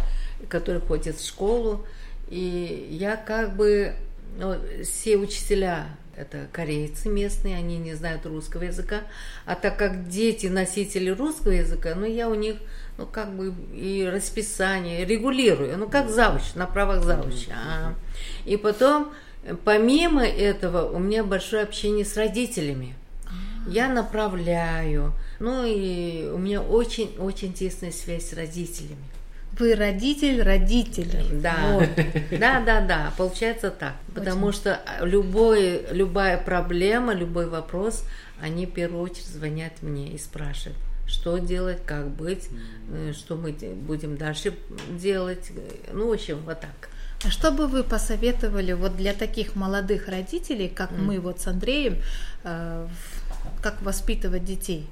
которые 0.48 0.82
ходят 0.82 1.18
в 1.18 1.26
школу. 1.26 1.86
И 2.30 2.88
я 2.92 3.16
как 3.16 3.56
бы 3.56 3.94
ну, 4.38 4.56
все 4.84 5.18
учителя 5.18 5.88
это 6.20 6.48
корейцы 6.52 7.08
местные, 7.08 7.56
они 7.56 7.78
не 7.78 7.94
знают 7.94 8.26
русского 8.26 8.64
языка. 8.64 9.02
А 9.46 9.56
так 9.56 9.78
как 9.78 10.10
дети 10.10 10.48
носители 10.48 11.10
русского 11.10 11.52
языка, 11.52 11.96
ну 11.96 12.06
я 12.06 12.30
у 12.30 12.36
них, 12.36 12.58
ну 13.00 13.06
как 13.06 13.34
бы 13.34 13.54
и 13.74 14.08
расписание 14.14 15.06
регулирую, 15.06 15.78
ну 15.78 15.90
как 15.90 16.10
завуч, 16.10 16.54
на 16.56 16.68
правах 16.68 17.04
завуча. 17.04 17.52
А. 17.56 17.94
И 18.46 18.58
потом, 18.58 19.14
э, 19.44 19.56
помимо 19.64 20.26
этого, 20.28 20.90
у 20.90 21.00
меня 21.00 21.24
большое 21.24 21.64
общение 21.64 22.04
с 22.04 22.18
родителями. 22.18 22.96
Я 23.68 23.88
направляю, 23.88 25.14
ну 25.40 25.64
и 25.66 26.30
у 26.30 26.38
меня 26.38 26.62
очень-очень 26.62 27.54
тесная 27.54 27.92
связь 27.92 28.30
с 28.30 28.34
родителями. 28.34 28.98
Вы 29.58 29.76
родитель 29.76 30.42
родителей. 30.42 31.28
Да, 31.32 31.56
Вот. 31.74 31.90
да, 32.40 32.62
да, 32.62 32.82
да, 32.82 33.14
получается 33.18 33.72
так. 33.72 33.94
Потому 34.14 34.52
что 34.52 34.80
любой, 35.02 35.86
любая 35.92 36.38
проблема, 36.38 37.14
любой 37.14 37.48
вопрос, 37.48 38.04
они 38.42 38.66
в 38.66 38.72
первую 38.72 39.04
очередь 39.04 39.28
звонят 39.28 39.74
мне 39.82 40.10
и 40.10 40.18
спрашивают, 40.18 40.78
что 41.10 41.38
делать, 41.40 41.80
как 41.86 42.08
быть, 42.10 42.48
э, 42.94 43.14
что 43.14 43.36
мы 43.36 43.52
де- 43.52 43.70
будем 43.74 44.16
дальше 44.18 44.54
делать. 44.92 45.52
Ну, 45.92 46.08
в 46.08 46.12
общем, 46.14 46.38
вот 46.46 46.60
так. 46.62 46.90
А 47.26 47.30
что 47.30 47.52
бы 47.52 47.68
вы 47.68 47.84
посоветовали 47.84 48.72
вот 48.74 48.96
для 48.96 49.14
таких 49.14 49.56
молодых 49.56 50.08
родителей, 50.08 50.70
как 50.70 50.92
мы 50.92 51.20
вот 51.20 51.42
с 51.42 51.48
Андреем, 51.48 51.98
э, 52.44 52.88
как 53.62 53.82
воспитывать 53.82 54.46
детей? 54.46 54.88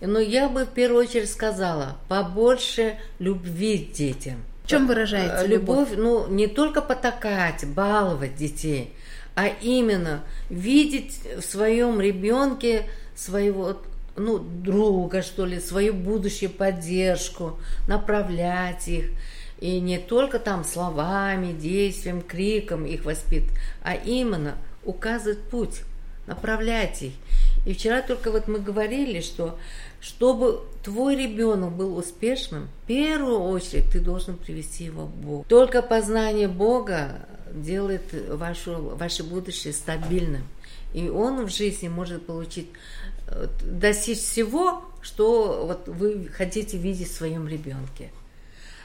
Но 0.00 0.18
я 0.18 0.48
бы 0.48 0.64
в 0.64 0.70
первую 0.70 1.04
очередь 1.04 1.30
сказала, 1.30 1.96
побольше 2.08 2.98
любви 3.18 3.78
к 3.78 3.92
детям. 3.96 4.42
В 4.64 4.68
чем 4.68 4.86
выражается 4.86 5.46
любовь? 5.46 5.90
Любовь, 5.92 6.26
ну, 6.28 6.28
не 6.28 6.48
только 6.48 6.82
потакать, 6.82 7.64
баловать 7.66 8.34
детей, 8.34 8.92
а 9.34 9.46
именно 9.46 10.22
видеть 10.50 11.20
в 11.38 11.42
своем 11.42 12.00
ребенке 12.00 12.86
своего 13.14 13.80
ну, 14.16 14.38
друга, 14.38 15.22
что 15.22 15.44
ли, 15.44 15.60
свою 15.60 15.94
будущую 15.94 16.50
поддержку, 16.50 17.58
направлять 17.88 18.88
их. 18.88 19.10
И 19.60 19.80
не 19.80 19.98
только 19.98 20.38
там 20.38 20.64
словами, 20.64 21.52
действием, 21.52 22.20
криком 22.20 22.84
их 22.86 23.04
воспитывать, 23.04 23.54
а 23.82 23.94
именно 23.94 24.56
указывать 24.84 25.40
путь, 25.42 25.82
направлять 26.26 27.02
их. 27.02 27.12
И 27.64 27.72
вчера 27.72 28.02
только 28.02 28.30
вот 28.30 28.46
мы 28.46 28.58
говорили, 28.58 29.20
что 29.20 29.58
чтобы 30.00 30.64
твой 30.82 31.16
ребенок 31.16 31.72
был 31.72 31.96
успешным, 31.96 32.68
в 32.82 32.86
первую 32.86 33.40
очередь 33.40 33.90
ты 33.90 34.00
должен 34.00 34.36
привести 34.36 34.84
его 34.84 35.06
к 35.06 35.10
Богу. 35.10 35.46
Только 35.48 35.80
познание 35.80 36.48
Бога 36.48 37.26
делает 37.54 38.02
вашу, 38.28 38.96
ваше 38.96 39.24
будущее 39.24 39.72
стабильным. 39.72 40.42
И 40.92 41.08
он 41.08 41.46
в 41.46 41.50
жизни 41.50 41.88
может 41.88 42.26
получить, 42.26 42.68
достичь 43.62 44.18
всего, 44.18 44.84
что 45.00 45.64
вот 45.66 45.88
вы 45.88 46.28
хотите 46.28 46.76
видеть 46.76 47.10
в 47.10 47.16
своем 47.16 47.48
ребенке. 47.48 48.10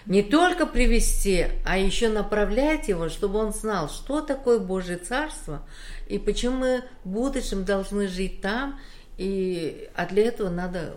Не 0.06 0.24
только 0.24 0.66
привести, 0.66 1.48
а 1.66 1.78
еще 1.78 2.10
направлять 2.10 2.88
его, 2.88 3.10
чтобы 3.10 3.40
он 3.40 3.54
знал, 3.54 3.90
что 3.90 4.22
такое 4.22 4.60
Божье 4.60 4.98
Царство, 4.98 5.62
и 6.08 6.18
почему 6.18 6.58
мы 6.58 6.84
в 7.04 7.10
будущем 7.10 7.64
должны 7.64 8.08
жить 8.08 8.42
там, 8.42 8.80
и, 9.18 9.90
а 9.96 10.06
для 10.06 10.24
этого 10.24 10.50
надо 10.50 10.96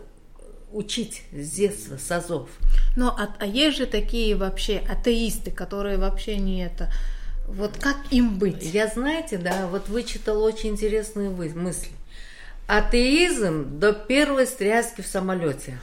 учить 0.73 1.25
с 1.33 1.51
детства, 1.51 1.99
с 1.99 2.11
азов. 2.11 2.49
Но 2.97 3.09
а, 3.09 3.35
а 3.39 3.47
есть 3.47 3.77
же 3.77 3.87
такие 3.87 4.35
вообще 4.37 4.79
атеисты, 4.79 5.51
которые 5.51 5.99
вообще 5.99 6.37
не 6.37 6.65
это. 6.65 6.91
Вот 7.47 7.77
как 7.79 7.97
им 8.11 8.39
быть? 8.39 8.63
Я 8.73 8.87
знаете, 8.87 9.37
да, 9.37 9.67
вот 9.67 9.89
вычитал 9.89 10.43
очень 10.43 10.71
интересную 10.71 11.31
мысль. 11.33 11.89
Атеизм 12.67 13.79
до 13.79 13.93
первой 13.93 14.47
стряски 14.47 15.01
в 15.01 15.07
самолете. 15.07 15.79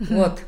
Вот. 0.00 0.40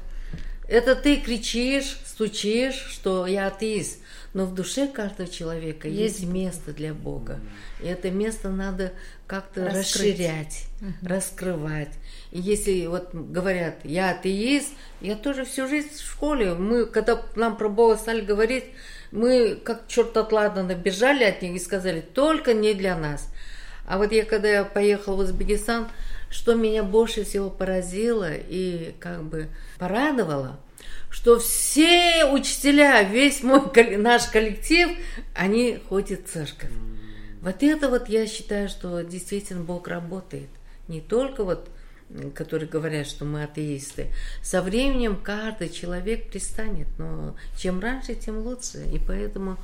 Это 0.69 0.97
ты 0.97 1.19
кричишь, 1.19 1.99
стучишь, 2.05 2.75
что 2.91 3.27
я 3.27 3.47
атеист. 3.47 4.01
Но 4.35 4.45
в 4.45 4.55
душе 4.55 4.87
каждого 4.87 5.29
человека 5.29 5.89
есть, 5.89 6.21
есть 6.21 6.31
место 6.31 6.73
для 6.73 6.93
Бога. 6.93 7.41
И 7.83 7.87
это 7.87 8.11
место 8.11 8.51
надо 8.51 8.93
как-то 9.27 9.71
расширять, 9.71 10.67
угу. 10.83 10.93
раскрывать. 11.03 11.93
И 12.33 12.41
если 12.41 12.87
вот 12.87 13.15
говорят, 13.15 13.77
я 13.85 14.11
атеист, 14.11 14.69
я 15.01 15.17
тоже 15.17 15.45
всю 15.45 15.69
жизнь 15.69 15.89
в 15.95 16.01
школе, 16.01 16.55
мы, 16.55 16.85
когда 16.85 17.23
нам 17.35 17.57
про 17.57 17.69
Бога 17.69 17.97
стали 17.97 18.21
говорить, 18.21 18.65
мы 19.11 19.55
как 19.55 19.89
черт 19.89 20.17
от 20.17 20.33
ладана 20.33 20.75
бежали 20.75 21.25
от 21.25 21.41
них 21.41 21.55
и 21.57 21.65
сказали, 21.65 22.01
только 22.01 22.53
не 22.53 22.75
для 22.75 22.97
нас. 22.97 23.31
А 23.87 23.99
вот 23.99 24.13
я, 24.13 24.25
когда 24.25 24.49
я 24.49 24.65
поехала 24.65 25.17
в 25.17 25.21
Узбекистан, 25.21 25.89
что 26.29 26.55
меня 26.55 26.83
больше 26.83 27.25
всего 27.25 27.51
поразило 27.51 28.31
и 28.33 28.95
как 29.01 29.23
бы 29.23 29.49
порадовало– 29.79 30.61
что 31.17 31.39
все 31.39 32.27
учителя, 32.27 33.03
весь 33.03 33.43
мой 33.43 33.63
наш 33.97 34.27
коллектив, 34.27 34.91
они 35.35 35.81
ходят 35.89 36.27
в 36.27 36.31
церковь. 36.31 36.71
Вот 37.41 37.63
это 37.63 37.89
вот 37.89 38.09
я 38.09 38.27
считаю, 38.27 38.69
что 38.69 39.01
действительно 39.03 39.63
Бог 39.63 39.89
работает. 39.89 40.49
Не 40.89 41.01
только 41.01 41.45
вот, 41.45 41.71
которые 42.35 42.69
говорят, 42.69 43.07
что 43.07 43.25
мы 43.25 43.45
атеисты. 43.45 44.09
Со 44.43 44.63
временем 44.63 45.17
каждый 45.17 45.69
человек 45.69 46.29
пристанет, 46.29 46.89
но 46.99 47.35
чем 47.57 47.81
раньше, 47.81 48.15
тем 48.15 48.39
лучше. 48.39 48.85
И 48.93 48.99
поэтому 48.99 49.57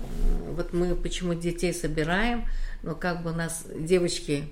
вот 0.00 0.72
мы 0.72 0.94
почему 0.94 1.34
детей 1.34 1.72
собираем, 1.72 2.46
но 2.82 2.94
как 2.94 3.22
бы 3.22 3.30
у 3.30 3.34
нас 3.34 3.64
девочки 3.74 4.44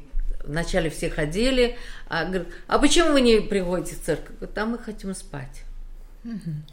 вначале 0.44 0.90
все 0.90 1.10
ходили, 1.10 1.76
а 2.08 2.24
говорят, 2.24 2.48
а 2.66 2.78
почему 2.78 3.12
вы 3.12 3.20
не 3.20 3.40
приходите 3.40 3.96
в 3.96 4.02
церковь? 4.02 4.36
Там 4.54 4.70
мы 4.70 4.78
хотим 4.78 5.14
спать. 5.14 5.62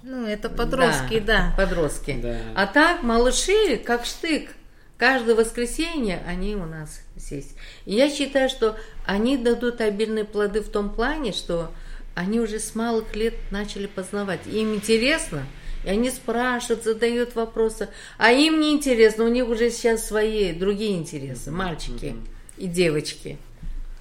Ну, 0.02 0.26
это 0.26 0.50
подростки, 0.50 1.20
да. 1.20 1.54
да. 1.58 1.66
Подростки. 1.66 2.20
Да. 2.22 2.38
А 2.56 2.66
так, 2.66 3.04
малыши, 3.04 3.78
как 3.78 4.06
штык. 4.06 4.50
Каждое 4.98 5.36
воскресенье 5.36 6.24
они 6.28 6.56
у 6.56 6.66
нас 6.66 7.02
здесь. 7.16 7.56
И 7.86 7.94
я 7.94 8.10
считаю, 8.10 8.50
что 8.50 8.78
они 9.06 9.38
дадут 9.38 9.82
обильные 9.82 10.24
плоды 10.24 10.62
в 10.62 10.70
том 10.70 10.90
плане, 10.90 11.34
что 11.34 11.72
они 12.16 12.40
уже 12.40 12.60
с 12.60 12.74
малых 12.76 13.16
лет 13.16 13.34
начали 13.52 13.88
познавать. 13.88 14.42
Им 14.48 14.74
интересно, 14.76 15.46
и 15.84 15.90
они 15.90 16.10
спрашивают, 16.10 16.84
задают 16.84 17.36
вопросы. 17.36 17.90
А 18.18 18.32
им 18.32 18.60
не 18.60 18.72
интересно, 18.72 19.26
у 19.26 19.30
них 19.30 19.48
уже 19.48 19.70
сейчас 19.70 20.08
свои 20.08 20.54
другие 20.54 20.98
интересы, 20.98 21.52
мальчики 21.52 22.16
и 22.58 22.68
девочки. 22.68 23.38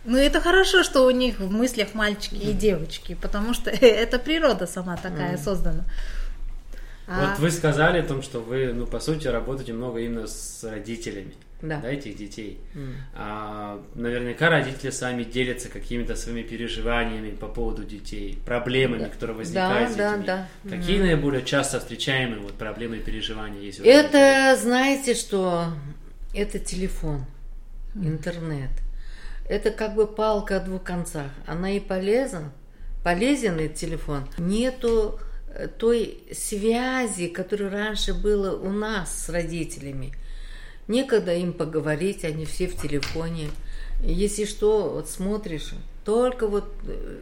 Ну, 0.05 0.19
это 0.19 0.41
хорошо, 0.41 0.83
что 0.83 1.07
у 1.07 1.11
них 1.11 1.39
в 1.39 1.51
мыслях 1.51 1.95
мальчики 1.95 2.35
и 2.35 2.53
девочки, 2.53 3.17
потому 3.21 3.55
что 3.55 3.71
это 3.71 4.19
природа 4.19 4.67
сама 4.67 4.97
такая 4.97 5.37
создана. 5.37 5.85
А... 7.07 7.27
Вот 7.27 7.39
вы 7.39 7.51
сказали 7.51 7.99
о 7.99 8.03
том, 8.03 8.23
что 8.23 8.41
вы, 8.41 8.73
ну, 8.73 8.87
по 8.87 9.01
сути, 9.01 9.29
работаете 9.29 9.73
много 9.73 10.01
именно 10.01 10.27
с 10.27 10.65
родителями. 10.65 11.35
Да. 11.63 11.79
да, 11.81 11.91
этих 11.91 12.17
детей. 12.17 12.59
Mm. 12.75 12.95
А, 13.15 13.83
наверняка 13.95 14.51
родители 14.51 14.91
сами 14.91 15.23
делятся 15.23 15.69
какими-то 15.69 16.17
своими 16.17 16.43
переживаниями 16.43 17.31
по 17.31 17.47
поводу 17.47 17.85
детей, 17.85 18.39
проблемами, 18.45 19.05
да. 19.05 19.09
которые 19.09 19.37
возникают 19.37 19.97
да, 19.97 20.11
с 20.11 20.13
детьми. 20.13 20.27
Да, 20.27 20.49
да. 20.65 20.77
Какие 20.77 20.99
mm. 20.99 21.03
наиболее 21.05 21.45
часто 21.45 21.79
встречаемые 21.79 22.41
вот 22.41 22.55
проблемы 22.55 22.97
и 22.97 23.01
переживания 23.01 23.61
есть? 23.61 23.81
Это, 23.81 24.57
знаете, 24.61 25.15
что 25.15 25.67
это 26.35 26.59
телефон, 26.59 27.25
mm. 27.95 28.07
интернет 28.09 28.71
это 29.53 29.71
как 29.71 29.95
бы 29.95 30.07
палка 30.07 30.57
о 30.57 30.61
двух 30.61 30.83
концах. 30.83 31.31
Она 31.47 31.73
и 31.73 31.81
полезна, 31.81 32.53
полезен 33.03 33.59
этот 33.59 33.77
телефон. 33.77 34.29
Нету 34.39 35.21
э, 35.49 35.69
той 35.69 36.25
связи, 36.33 37.29
которая 37.29 37.71
раньше 37.71 38.15
была 38.15 38.53
у 38.53 38.71
нас 38.71 39.25
с 39.25 39.29
родителями. 39.29 40.15
Некогда 40.89 41.35
им 41.35 41.53
поговорить, 41.53 42.25
они 42.25 42.45
все 42.45 42.67
в 42.67 42.81
телефоне. 42.81 43.51
Если 44.03 44.45
что, 44.45 44.91
вот 44.91 45.09
смотришь, 45.09 45.75
только 46.05 46.49
вот 46.49 46.73
э, 46.87 47.21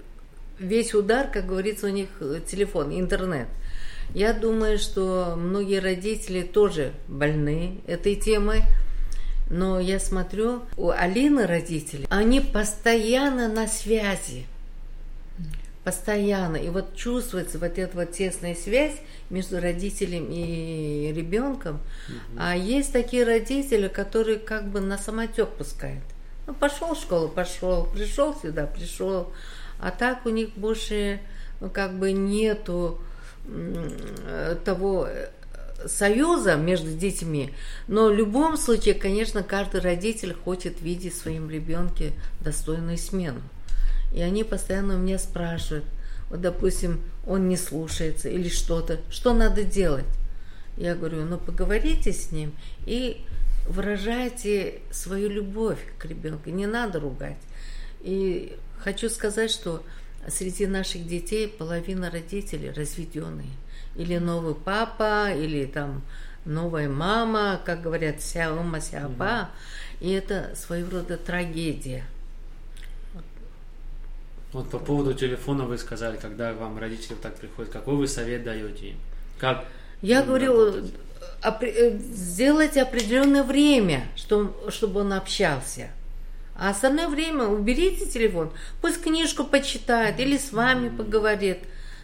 весь 0.58 0.94
удар, 0.94 1.28
как 1.30 1.46
говорится, 1.46 1.86
у 1.86 1.90
них 1.90 2.08
э, 2.20 2.40
телефон, 2.46 2.98
интернет. 2.98 3.48
Я 4.14 4.32
думаю, 4.32 4.78
что 4.78 5.34
многие 5.36 5.78
родители 5.80 6.42
тоже 6.42 6.92
больны 7.06 7.80
этой 7.86 8.16
темой. 8.16 8.62
Но 9.50 9.80
я 9.80 9.98
смотрю, 9.98 10.62
у 10.76 10.90
Алины 10.90 11.46
родители, 11.46 12.06
они 12.08 12.40
постоянно 12.40 13.48
на 13.48 13.66
связи. 13.66 14.46
Постоянно. 15.84 16.56
И 16.56 16.68
вот 16.68 16.94
чувствуется 16.94 17.58
вот 17.58 17.78
эта 17.78 17.96
вот 17.96 18.12
тесная 18.12 18.54
связь 18.54 18.96
между 19.30 19.60
родителем 19.60 20.28
и 20.30 21.12
ребенком. 21.14 21.80
Угу. 22.08 22.38
А 22.38 22.56
есть 22.56 22.92
такие 22.92 23.24
родители, 23.24 23.88
которые 23.88 24.38
как 24.38 24.68
бы 24.68 24.80
на 24.80 24.98
самотек 24.98 25.48
пускают. 25.50 26.04
Ну, 26.46 26.54
пошел 26.54 26.94
в 26.94 26.98
школу, 26.98 27.28
пошел, 27.28 27.86
пришел 27.86 28.34
сюда, 28.34 28.66
пришел. 28.66 29.32
А 29.78 29.90
так 29.90 30.26
у 30.26 30.28
них 30.28 30.50
больше 30.56 31.20
ну, 31.60 31.70
как 31.70 31.98
бы 31.98 32.12
нету 32.12 33.00
того 34.64 35.08
союза 35.86 36.56
между 36.56 36.90
детьми, 36.92 37.54
но 37.88 38.08
в 38.08 38.14
любом 38.14 38.56
случае, 38.56 38.94
конечно, 38.94 39.42
каждый 39.42 39.80
родитель 39.80 40.34
хочет 40.34 40.80
видеть 40.80 41.14
в 41.14 41.18
своем 41.18 41.48
ребенке 41.50 42.12
достойную 42.40 42.98
смену. 42.98 43.40
И 44.12 44.20
они 44.20 44.44
постоянно 44.44 44.96
у 44.96 44.98
меня 44.98 45.18
спрашивают, 45.18 45.84
вот, 46.28 46.40
допустим, 46.40 47.00
он 47.26 47.48
не 47.48 47.56
слушается 47.56 48.28
или 48.28 48.48
что-то, 48.48 49.00
что 49.10 49.32
надо 49.34 49.62
делать? 49.62 50.06
Я 50.76 50.94
говорю, 50.94 51.24
ну 51.24 51.38
поговорите 51.38 52.12
с 52.12 52.32
ним 52.32 52.52
и 52.86 53.24
выражайте 53.68 54.80
свою 54.90 55.28
любовь 55.28 55.78
к 55.98 56.04
ребенку, 56.06 56.50
не 56.50 56.66
надо 56.66 57.00
ругать. 57.00 57.38
И 58.00 58.56
хочу 58.78 59.08
сказать, 59.08 59.50
что 59.50 59.82
среди 60.28 60.66
наших 60.66 61.06
детей 61.06 61.48
половина 61.48 62.10
родителей 62.10 62.70
разведенные– 62.70 63.50
или 63.96 64.18
новый 64.18 64.54
папа, 64.54 65.32
или 65.32 65.66
там 65.66 66.02
новая 66.44 66.88
мама, 66.88 67.60
как 67.64 67.82
говорят, 67.82 68.22
ся 68.22 68.52
ума, 68.52 68.80
ся 68.80 69.08
ба. 69.08 69.50
И 70.00 70.10
это 70.10 70.52
своего 70.54 70.98
рода 70.98 71.16
трагедия. 71.16 72.04
Вот 74.52 74.68
по 74.70 74.78
поводу 74.78 75.14
телефона 75.14 75.64
вы 75.64 75.78
сказали, 75.78 76.16
когда 76.16 76.52
вам 76.52 76.78
родители 76.78 77.14
так 77.14 77.36
приходят, 77.36 77.70
какой 77.72 77.94
вы 77.94 78.08
совет 78.08 78.42
даете 78.44 78.88
им? 78.90 78.96
Как 79.38 79.64
Я 80.02 80.22
говорю, 80.22 80.84
опри- 81.42 81.98
сделайте 81.98 82.82
определенное 82.82 83.44
время, 83.44 84.06
что, 84.16 84.54
чтобы 84.68 85.00
он 85.00 85.12
общался. 85.12 85.88
А 86.56 86.70
остальное 86.70 87.08
время 87.08 87.44
уберите 87.44 88.06
телефон, 88.06 88.50
пусть 88.82 89.00
книжку 89.02 89.44
почитает 89.44 90.18
или 90.20 90.36
с 90.36 90.52
вами 90.52 90.88
поговорит. 90.88 91.58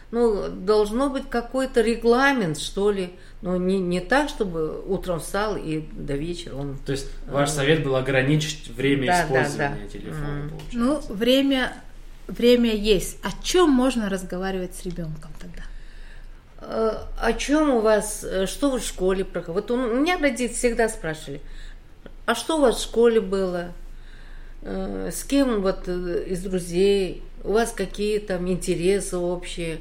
Ну, 0.09 0.47
должно 0.49 1.09
быть 1.09 1.29
какой-то 1.29 1.81
регламент, 1.81 2.57
что 2.57 2.91
ли. 2.91 3.09
Но 3.41 3.57
не, 3.57 3.77
не 3.77 3.99
так, 3.99 4.29
чтобы 4.29 4.81
утром 4.87 5.19
встал 5.19 5.57
и 5.57 5.81
до 5.91 6.13
вечера 6.15 6.55
он... 6.55 6.77
То 6.85 6.93
есть 6.93 7.07
ваш 7.27 7.49
совет 7.51 7.83
был 7.83 7.95
ограничить 7.97 8.69
время 8.69 9.07
Да, 9.07 9.17
да, 9.17 9.23
использования 9.43 9.83
да. 9.83 9.89
телефона, 9.89 10.27
Мгм. 10.27 10.49
получается. 10.49 10.77
Ну, 10.79 11.01
время, 11.13 11.73
время 12.27 12.73
есть. 12.75 13.17
О 13.23 13.29
чем 13.43 13.69
можно 13.69 14.09
разговаривать 14.09 14.75
с 14.75 14.83
ребенком 14.85 15.31
тогда? 15.39 15.63
Э, 16.59 16.97
О 17.19 17.33
чем 17.33 17.69
у 17.71 17.81
вас, 17.81 18.23
э, 18.23 18.45
что 18.47 18.69
вы 18.71 18.79
в 18.79 18.83
школе 18.83 19.23
проходили? 19.25 19.53
Вот 19.61 19.71
у 19.71 19.77
меня 19.77 20.17
родители 20.17 20.53
всегда 20.53 20.89
спрашивали, 20.89 21.41
а 22.25 22.35
что 22.35 22.57
у 22.57 22.61
вас 22.61 22.77
в 22.77 22.83
школе 22.83 23.21
было? 23.21 23.71
Э, 24.61 25.09
С 25.13 25.23
кем 25.23 25.61
вот 25.61 25.87
из 25.87 26.41
друзей? 26.41 27.23
У 27.43 27.53
вас 27.53 27.71
какие 27.71 28.19
там 28.19 28.47
интересы 28.49 29.17
общие? 29.17 29.79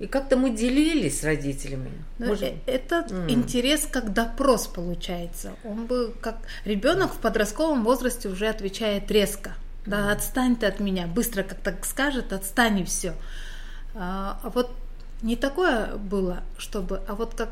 И 0.00 0.06
как-то 0.06 0.36
мы 0.36 0.50
делились 0.50 1.20
с 1.20 1.24
родителями. 1.24 1.90
Ну, 2.18 2.26
Может, 2.26 2.44
э, 2.44 2.54
Это 2.66 3.06
М. 3.10 3.30
интерес 3.30 3.86
как 3.90 4.12
допрос 4.12 4.66
получается. 4.66 5.52
Он 5.64 5.86
бы 5.86 6.14
как 6.20 6.36
ребенок 6.64 7.12
в 7.12 7.18
подростковом 7.18 7.84
возрасте 7.84 8.28
уже 8.28 8.48
отвечает 8.48 9.10
резко. 9.10 9.54
Да, 9.86 10.12
отстань 10.12 10.56
ты 10.56 10.66
от 10.66 10.80
меня. 10.80 11.06
Быстро 11.06 11.42
как 11.42 11.58
так 11.58 11.84
скажет, 11.84 12.32
отстань 12.32 12.80
и 12.80 12.84
все. 12.84 13.14
А 13.94 14.40
а 14.42 14.50
вот 14.50 14.70
не 15.22 15.36
такое 15.36 15.96
было, 15.96 16.42
чтобы, 16.58 17.00
а 17.06 17.14
вот 17.14 17.34
как 17.34 17.50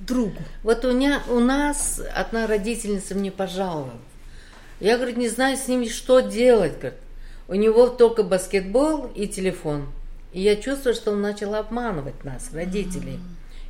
другу. 0.00 0.36
Вот 0.62 0.84
у, 0.84 0.92
меня, 0.92 1.22
у 1.28 1.38
нас 1.38 2.00
одна 2.14 2.46
родительница 2.46 3.14
мне 3.14 3.30
пожаловала. 3.30 3.92
Я, 4.80 4.96
говорит, 4.96 5.18
не 5.18 5.28
знаю 5.28 5.56
с 5.56 5.68
ними, 5.68 5.86
что 5.86 6.20
делать. 6.20 6.78
Говорит. 6.78 6.98
У 7.48 7.54
него 7.54 7.88
только 7.88 8.22
баскетбол 8.22 9.10
и 9.14 9.26
телефон. 9.26 9.88
И 10.32 10.40
я 10.40 10.56
чувствую, 10.56 10.94
что 10.94 11.12
он 11.12 11.20
начал 11.20 11.54
обманывать 11.54 12.24
нас, 12.24 12.50
родителей. 12.52 13.18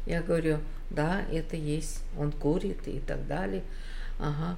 Я 0.06 0.22
говорю, 0.22 0.58
да, 0.90 1.22
это 1.32 1.56
есть. 1.56 2.02
Он 2.18 2.30
курит 2.30 2.86
и 2.86 3.00
так 3.00 3.26
далее. 3.26 3.62
Ага. 4.18 4.56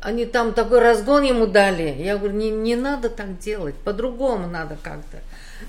Они 0.00 0.24
там 0.24 0.52
такой 0.52 0.80
разгон 0.80 1.22
ему 1.22 1.46
дали. 1.46 1.96
Я 1.98 2.16
говорю, 2.16 2.34
не, 2.34 2.50
не 2.50 2.76
надо 2.76 3.10
так 3.10 3.38
делать, 3.38 3.74
по-другому 3.74 4.46
надо 4.46 4.76
как-то. 4.80 5.18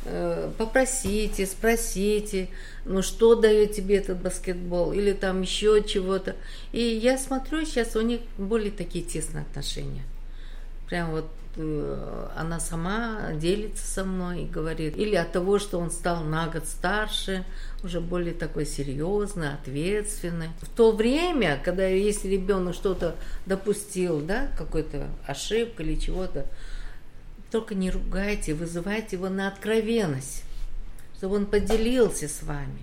Э, 0.05 0.51
Попросите, 0.57 1.45
спросите, 1.45 2.49
ну 2.85 3.01
что 3.01 3.35
дает 3.35 3.73
тебе 3.73 3.97
этот 3.97 4.21
баскетбол, 4.21 4.93
или 4.93 5.11
там 5.11 5.41
еще 5.41 5.83
чего-то. 5.83 6.35
И 6.71 6.81
я 6.81 7.17
смотрю, 7.17 7.65
сейчас 7.65 7.95
у 7.95 8.01
них 8.01 8.21
более 8.37 8.71
такие 8.71 9.03
тесные 9.03 9.41
отношения. 9.41 10.03
Прям 10.87 11.11
вот 11.11 11.25
э, 11.57 12.27
она 12.35 12.59
сама 12.59 13.31
делится 13.33 13.87
со 13.87 14.03
мной 14.03 14.43
и 14.43 14.47
говорит, 14.47 14.95
или 14.97 15.15
от 15.15 15.31
того, 15.31 15.57
что 15.57 15.79
он 15.79 15.89
стал 15.89 16.23
на 16.23 16.47
год 16.47 16.65
старше, 16.67 17.43
уже 17.85 18.01
более 18.01 18.33
такой 18.33 18.65
серьезный, 18.65 19.53
ответственный. 19.53 20.49
В 20.61 20.69
то 20.69 20.91
время, 20.91 21.61
когда 21.63 21.87
если 21.87 22.27
ребенок 22.27 22.75
что-то 22.75 23.15
допустил, 23.45 24.19
да, 24.21 24.49
какую-то 24.57 25.07
ошибку 25.25 25.83
или 25.83 25.95
чего-то, 25.95 26.45
только 27.51 27.75
не 27.75 27.91
ругайте, 27.91 28.53
вызывайте 28.53 29.15
его 29.15 29.29
на 29.29 29.47
откровенность, 29.47 30.43
чтобы 31.17 31.35
он 31.35 31.45
поделился 31.45 32.27
с 32.27 32.43
вами. 32.43 32.81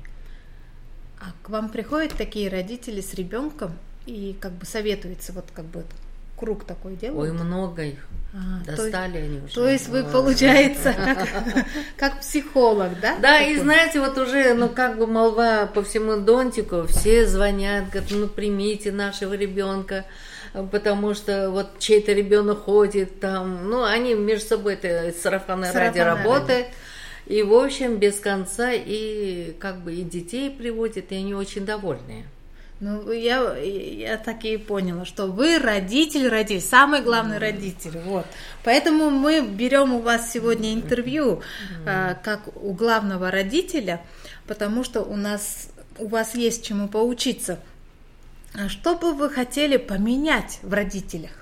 А 1.20 1.32
к 1.42 1.50
вам 1.50 1.68
приходят 1.68 2.16
такие 2.16 2.48
родители 2.48 3.00
с 3.00 3.14
ребенком 3.14 3.76
и 4.06 4.36
как 4.40 4.52
бы 4.52 4.64
советуются, 4.64 5.32
вот 5.32 5.46
как 5.52 5.66
бы 5.66 5.84
круг 6.42 6.64
такой 6.64 6.92
Ой, 6.92 6.98
делают? 6.98 7.34
много 7.34 7.84
их. 7.84 8.08
А, 8.34 8.64
то 8.64 8.76
Достали 8.76 9.18
они 9.18 9.38
уже. 9.38 9.54
То 9.54 9.68
есть 9.68 9.88
вы, 9.88 10.02
Ой. 10.02 10.10
получается, 10.10 10.92
как, 10.96 11.28
как 11.96 12.20
психолог, 12.20 12.98
да? 13.00 13.16
Да, 13.20 13.40
и 13.40 13.56
знаете, 13.56 14.00
вот 14.00 14.18
уже, 14.18 14.54
ну, 14.54 14.68
как 14.68 14.98
бы 14.98 15.06
молва 15.06 15.66
по 15.72 15.84
всему 15.84 16.16
Донтику, 16.16 16.86
все 16.88 17.26
звонят, 17.26 17.90
говорят, 17.90 18.10
ну, 18.10 18.26
примите 18.26 18.90
нашего 18.90 19.34
ребенка, 19.34 20.04
потому 20.72 21.14
что 21.14 21.50
вот 21.50 21.78
чей-то 21.78 22.12
ребенок 22.12 22.64
ходит 22.64 23.20
там, 23.20 23.68
ну, 23.68 23.84
они 23.84 24.14
между 24.14 24.48
собой 24.48 24.74
это 24.74 25.14
сарафанное 25.16 25.70
Сарафанное 25.70 26.04
работает, 26.04 26.66
и, 27.26 27.44
в 27.44 27.54
общем, 27.54 27.98
без 27.98 28.18
конца, 28.18 28.72
и 28.72 29.54
как 29.60 29.84
бы 29.84 29.94
и 29.94 30.02
детей 30.02 30.50
приводят, 30.50 31.12
и 31.12 31.14
они 31.14 31.34
очень 31.34 31.64
довольные. 31.64 32.24
Ну, 32.82 33.12
я, 33.12 33.56
я 33.58 34.18
так 34.18 34.44
и 34.44 34.56
поняла, 34.56 35.04
что 35.04 35.26
вы 35.26 35.60
родитель, 35.60 36.26
родитель, 36.26 36.60
самый 36.60 37.00
главный 37.00 37.38
родитель. 37.38 37.96
Вот. 38.04 38.26
Поэтому 38.64 39.08
мы 39.08 39.40
берем 39.40 39.94
у 39.94 40.00
вас 40.00 40.32
сегодня 40.32 40.74
интервью 40.74 41.42
а, 41.86 42.14
как 42.14 42.40
у 42.56 42.72
главного 42.72 43.30
родителя, 43.30 44.02
потому 44.48 44.82
что 44.82 45.02
у 45.02 45.14
нас 45.14 45.68
у 45.98 46.08
вас 46.08 46.34
есть 46.34 46.66
чему 46.66 46.88
поучиться. 46.88 47.60
А 48.52 48.68
что 48.68 48.96
бы 48.96 49.14
вы 49.14 49.30
хотели 49.30 49.76
поменять 49.76 50.58
в 50.62 50.72
родителях? 50.72 51.41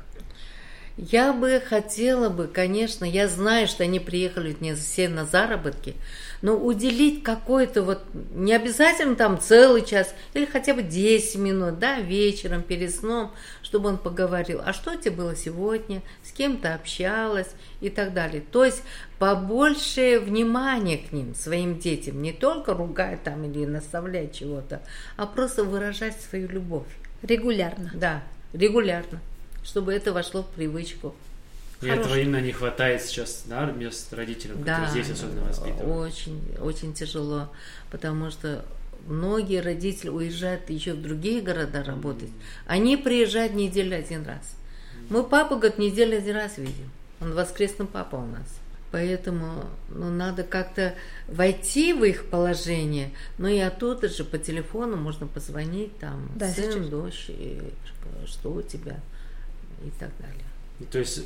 Я 1.08 1.32
бы 1.32 1.62
хотела 1.66 2.28
бы, 2.28 2.46
конечно, 2.46 3.06
я 3.06 3.26
знаю, 3.26 3.66
что 3.68 3.84
они 3.84 3.98
приехали 3.98 4.54
не 4.60 4.74
все 4.74 5.08
на 5.08 5.24
заработки, 5.24 5.94
но 6.42 6.54
уделить 6.54 7.22
какой-то 7.22 7.82
вот, 7.82 8.02
не 8.34 8.52
обязательно 8.52 9.14
там 9.14 9.40
целый 9.40 9.82
час, 9.82 10.14
или 10.34 10.44
хотя 10.44 10.74
бы 10.74 10.82
10 10.82 11.36
минут, 11.36 11.78
да, 11.78 12.00
вечером, 12.00 12.62
перед 12.62 12.94
сном, 12.94 13.32
чтобы 13.62 13.88
он 13.88 13.96
поговорил, 13.96 14.60
а 14.62 14.74
что 14.74 14.94
тебе 14.94 15.12
было 15.12 15.34
сегодня, 15.34 16.02
с 16.22 16.32
кем 16.32 16.58
ты 16.58 16.68
общалась 16.68 17.48
и 17.80 17.88
так 17.88 18.12
далее. 18.12 18.42
То 18.52 18.66
есть 18.66 18.82
побольше 19.18 20.20
внимания 20.20 20.98
к 20.98 21.12
ним, 21.12 21.34
своим 21.34 21.78
детям, 21.78 22.20
не 22.20 22.34
только 22.34 22.74
ругать 22.74 23.22
там 23.22 23.50
или 23.50 23.64
наставлять 23.64 24.34
чего-то, 24.34 24.82
а 25.16 25.24
просто 25.24 25.64
выражать 25.64 26.20
свою 26.20 26.46
любовь. 26.48 26.88
Регулярно. 27.22 27.90
Да, 27.94 28.22
регулярно, 28.52 29.20
чтобы 29.62 29.92
это 29.92 30.12
вошло 30.12 30.42
в 30.42 30.48
привычку. 30.48 31.14
И 31.80 31.86
Хороший. 31.86 32.00
этого 32.00 32.18
именно 32.18 32.40
не 32.40 32.52
хватает 32.52 33.02
сейчас, 33.02 33.44
да, 33.46 33.64
мест 33.66 34.12
родителям, 34.12 34.58
которые 34.58 34.90
здесь 34.90 35.10
особенно 35.10 35.42
воспитывают. 35.42 36.12
Очень, 36.12 36.42
очень 36.60 36.92
тяжело, 36.92 37.50
потому 37.90 38.30
что 38.30 38.64
многие 39.06 39.60
родители 39.60 40.10
уезжают 40.10 40.68
еще 40.68 40.92
в 40.92 41.00
другие 41.00 41.40
города 41.40 41.82
работать. 41.82 42.28
Они 42.66 42.96
приезжают 42.98 43.54
неделю 43.54 43.96
один 43.96 44.26
раз. 44.26 44.56
Мы 45.08 45.24
папу, 45.24 45.56
говорит, 45.56 45.78
неделю 45.78 46.18
один 46.18 46.36
раз 46.36 46.58
видим. 46.58 46.90
Он 47.20 47.34
воскресный 47.34 47.86
папа 47.86 48.16
у 48.16 48.26
нас. 48.26 48.46
Поэтому 48.92 49.66
ну, 49.88 50.10
надо 50.10 50.42
как-то 50.42 50.94
войти 51.28 51.92
в 51.92 52.04
их 52.04 52.26
положение, 52.26 53.12
но 53.38 53.48
и 53.48 53.58
оттуда 53.58 54.08
же 54.08 54.24
по 54.24 54.36
телефону 54.36 54.96
можно 54.96 55.26
позвонить, 55.28 55.96
там, 55.98 56.28
Да, 56.34 56.48
сын, 56.48 56.72
сейчас. 56.72 56.86
дочь, 56.88 57.26
и 57.28 57.60
что 58.26 58.52
у 58.52 58.62
тебя 58.62 59.00
и 59.84 59.90
так 59.98 60.10
далее. 60.18 60.44
Ну, 60.78 60.86
То 60.90 60.98
есть, 60.98 61.22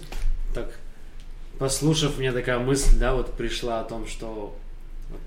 так, 0.54 0.78
послушав, 1.58 2.18
меня 2.18 2.32
такая 2.32 2.58
мысль, 2.58 2.98
да, 2.98 3.14
вот 3.14 3.34
пришла 3.34 3.80
о 3.80 3.84
том, 3.84 4.06
что 4.06 4.56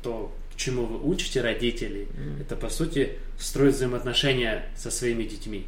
то, 0.01 0.33
чему 0.55 0.85
вы 0.85 1.09
учите 1.09 1.41
родителей, 1.41 2.07
это, 2.41 2.55
по 2.55 2.69
сути, 2.69 3.13
строить 3.39 3.75
взаимоотношения 3.75 4.65
со 4.75 4.91
своими 4.91 5.23
детьми. 5.23 5.65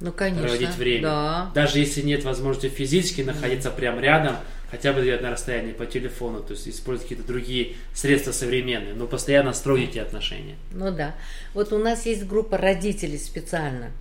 Ну, 0.00 0.10
конечно. 0.10 0.42
проводить 0.42 0.76
время. 0.76 1.02
Да. 1.02 1.50
Даже 1.54 1.78
если 1.78 2.02
нет 2.02 2.24
возможности 2.24 2.68
физически 2.68 3.22
находиться 3.22 3.70
прямо 3.70 4.00
рядом, 4.00 4.36
хотя 4.68 4.92
бы 4.92 5.02
на 5.02 5.30
расстоянии 5.30 5.72
по 5.72 5.86
телефону, 5.86 6.42
то 6.42 6.54
есть 6.54 6.66
использовать 6.66 7.08
какие-то 7.08 7.30
другие 7.30 7.76
средства 7.94 8.32
современные, 8.32 8.94
но 8.94 9.06
постоянно 9.06 9.52
строить 9.52 9.90
эти 9.90 9.98
отношения. 10.00 10.56
Ну 10.72 10.90
да. 10.90 11.14
Вот 11.54 11.72
у 11.72 11.78
нас 11.78 12.04
есть 12.04 12.26
группа 12.26 12.58
родителей 12.58 13.18
специально. 13.18 13.92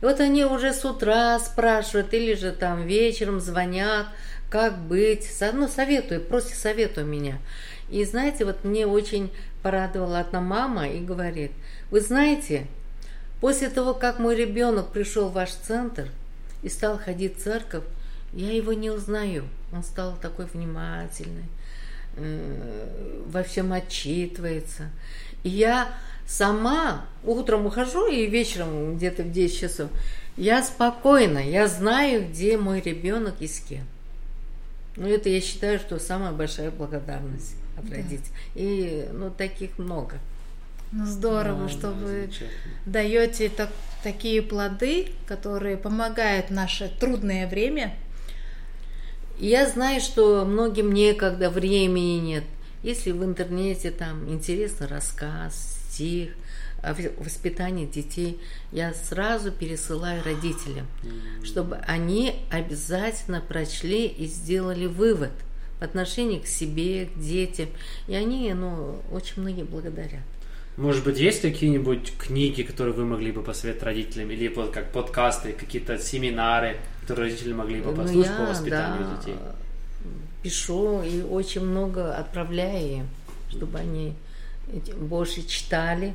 И 0.00 0.04
вот 0.04 0.20
они 0.20 0.44
уже 0.44 0.72
с 0.72 0.84
утра 0.84 1.38
спрашивают, 1.38 2.14
или 2.14 2.34
же 2.34 2.52
там 2.52 2.86
вечером 2.86 3.40
звонят, 3.40 4.06
как 4.48 4.78
быть. 4.78 5.28
Ну, 5.52 5.68
советую, 5.68 6.20
просто 6.20 6.54
советую 6.54 7.06
меня. 7.06 7.38
И 7.90 8.04
знаете, 8.04 8.44
вот 8.44 8.64
мне 8.64 8.86
очень 8.86 9.30
порадовала 9.62 10.20
одна 10.20 10.40
мама 10.40 10.88
и 10.88 11.00
говорит, 11.00 11.52
вы 11.90 12.00
знаете, 12.00 12.66
после 13.40 13.68
того, 13.68 13.94
как 13.94 14.18
мой 14.18 14.36
ребенок 14.36 14.92
пришел 14.92 15.28
в 15.28 15.34
ваш 15.34 15.50
центр 15.50 16.08
и 16.62 16.68
стал 16.68 16.98
ходить 16.98 17.36
в 17.36 17.42
церковь, 17.42 17.84
я 18.32 18.52
его 18.52 18.72
не 18.72 18.90
узнаю. 18.90 19.44
Он 19.72 19.82
стал 19.82 20.16
такой 20.20 20.46
внимательный, 20.46 21.46
э, 22.16 23.22
во 23.26 23.42
всем 23.42 23.72
отчитывается. 23.72 24.90
И 25.42 25.48
я 25.48 25.88
сама 26.30 27.04
утром 27.24 27.66
ухожу 27.66 28.06
и 28.06 28.26
вечером 28.26 28.96
где-то 28.96 29.24
в 29.24 29.32
10 29.32 29.58
часов, 29.60 29.90
я 30.36 30.62
спокойна, 30.62 31.38
я 31.38 31.66
знаю, 31.66 32.28
где 32.28 32.56
мой 32.56 32.80
ребенок 32.80 33.34
и 33.40 33.48
с 33.48 33.58
кем. 33.60 33.84
Ну, 34.96 35.08
это 35.08 35.28
я 35.28 35.40
считаю, 35.40 35.78
что 35.80 35.98
самая 35.98 36.30
большая 36.32 36.70
благодарность 36.70 37.54
от 37.76 37.88
Да. 37.88 37.96
родителей. 37.96 38.32
И, 38.54 39.08
ну, 39.12 39.30
таких 39.30 39.76
много. 39.78 40.18
Ну, 40.92 41.04
здорово, 41.06 41.64
Да, 41.64 41.68
что 41.68 41.90
вы 41.90 42.30
даете 42.86 43.48
так- 43.48 43.72
такие 44.02 44.40
плоды, 44.42 45.08
которые 45.26 45.76
помогают 45.76 46.46
в 46.46 46.52
наше 46.52 46.88
трудное 47.00 47.46
время. 47.48 47.94
Я 49.38 49.68
знаю, 49.68 50.00
что 50.00 50.44
многим 50.44 50.92
некогда, 50.92 51.50
времени 51.50 52.18
нет. 52.20 52.44
Если 52.82 53.10
в 53.12 53.22
интернете 53.24 53.90
там 53.90 54.28
интересный 54.32 54.86
рассказ, 54.86 55.79
стих, 56.00 56.30
о 56.82 56.94
воспитании 57.18 57.84
детей, 57.84 58.40
я 58.72 58.94
сразу 58.94 59.52
пересылаю 59.52 60.24
родителям, 60.24 60.86
чтобы 61.44 61.76
они 61.86 62.36
обязательно 62.50 63.42
прочли 63.42 64.06
и 64.06 64.26
сделали 64.26 64.86
вывод 64.86 65.32
в 65.78 65.82
отношении 65.82 66.38
к 66.38 66.46
себе, 66.46 67.06
к 67.06 67.18
детям. 67.18 67.68
И 68.08 68.14
они, 68.14 68.52
ну, 68.54 69.02
очень 69.12 69.42
многие 69.42 69.64
благодарят. 69.64 70.22
Может 70.78 71.04
быть, 71.04 71.18
есть 71.18 71.42
какие-нибудь 71.42 72.14
книги, 72.16 72.62
которые 72.62 72.94
вы 72.94 73.04
могли 73.04 73.32
бы 73.32 73.42
посоветовать 73.42 73.84
родителям, 73.84 74.30
или 74.30 74.48
вот 74.48 74.70
как 74.70 74.90
подкасты, 74.92 75.52
какие-то 75.52 75.98
семинары, 75.98 76.78
которые 77.02 77.30
родители 77.30 77.52
могли 77.52 77.82
бы 77.82 77.90
ну, 77.90 77.96
послушать 77.96 78.30
ну, 78.30 78.38
я, 78.38 78.46
по 78.46 78.50
воспитанию 78.50 79.04
да, 79.04 79.16
детей? 79.18 79.34
Пишу 80.42 81.02
и 81.02 81.20
очень 81.22 81.62
много 81.62 82.16
отправляю 82.16 82.90
им, 83.00 83.08
чтобы 83.50 83.78
они 83.78 84.14
больше 84.96 85.46
читали, 85.46 86.14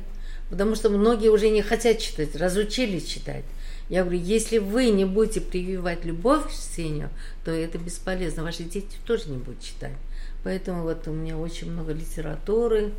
потому 0.50 0.74
что 0.74 0.90
многие 0.90 1.28
уже 1.28 1.50
не 1.50 1.62
хотят 1.62 1.98
читать, 1.98 2.36
разучились 2.36 3.06
читать. 3.06 3.44
Я 3.88 4.02
говорю, 4.02 4.20
если 4.20 4.58
вы 4.58 4.90
не 4.90 5.04
будете 5.04 5.40
прививать 5.40 6.04
любовь 6.04 6.48
к 6.48 6.52
чтению, 6.52 7.10
то 7.44 7.52
это 7.52 7.78
бесполезно, 7.78 8.42
ваши 8.42 8.64
дети 8.64 8.96
тоже 9.06 9.28
не 9.28 9.38
будут 9.38 9.62
читать. 9.62 9.94
Поэтому 10.42 10.82
вот 10.82 11.06
у 11.06 11.12
меня 11.12 11.36
очень 11.38 11.70
много 11.70 11.92
литературы, 11.92 12.92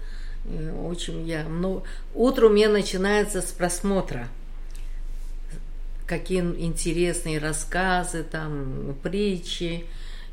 очень 0.82 1.28
я 1.28 1.44
много... 1.44 1.84
Утро 2.14 2.48
у 2.48 2.50
меня 2.50 2.70
начинается 2.70 3.42
с 3.42 3.52
просмотра. 3.52 4.30
Какие 6.06 6.40
интересные 6.40 7.40
рассказы, 7.40 8.24
там, 8.24 8.96
притчи 9.04 9.86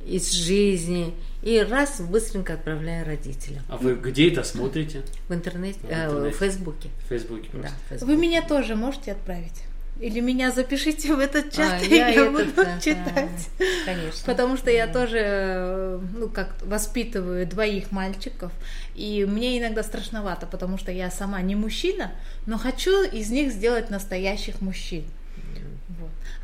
из 0.06 0.30
жизни. 0.30 1.14
И 1.44 1.58
раз 1.60 2.00
быстренько 2.00 2.54
отправляю 2.54 3.04
родителям. 3.04 3.62
А 3.68 3.76
вы 3.76 3.96
где 3.96 4.32
это 4.32 4.42
смотрите? 4.44 5.02
В 5.28 5.34
интернете, 5.34 5.78
в, 5.80 5.84
интернете. 5.84 6.26
Э, 6.26 6.30
в 6.30 6.38
Фейсбуке. 6.38 6.88
В 7.04 7.08
Фейсбуке. 7.10 7.50
Да, 7.52 7.68
в 7.68 7.88
Фейсбуке. 7.90 8.12
Вы 8.12 8.16
меня 8.18 8.40
тоже 8.40 8.76
можете 8.76 9.12
отправить? 9.12 9.62
Или 10.00 10.20
меня 10.20 10.50
запишите 10.50 11.14
в 11.14 11.18
этот 11.18 11.52
чат, 11.52 11.82
а, 11.82 11.84
и 11.84 11.94
я, 11.94 12.08
я 12.24 12.30
буду 12.30 12.44
этот, 12.44 12.82
читать. 12.82 13.48
А, 13.60 13.84
конечно. 13.84 14.22
Потому 14.24 14.56
что 14.56 14.70
я 14.70 14.86
тоже, 14.86 15.18
э, 15.20 16.00
ну, 16.14 16.28
как 16.30 16.56
воспитываю 16.62 17.46
двоих 17.46 17.92
мальчиков, 17.92 18.50
и 18.94 19.26
мне 19.28 19.58
иногда 19.58 19.82
страшновато, 19.82 20.46
потому 20.46 20.78
что 20.78 20.90
я 20.92 21.10
сама 21.10 21.42
не 21.42 21.56
мужчина, 21.56 22.12
но 22.46 22.56
хочу 22.56 23.04
из 23.04 23.30
них 23.30 23.52
сделать 23.52 23.90
настоящих 23.90 24.62
мужчин. 24.62 25.04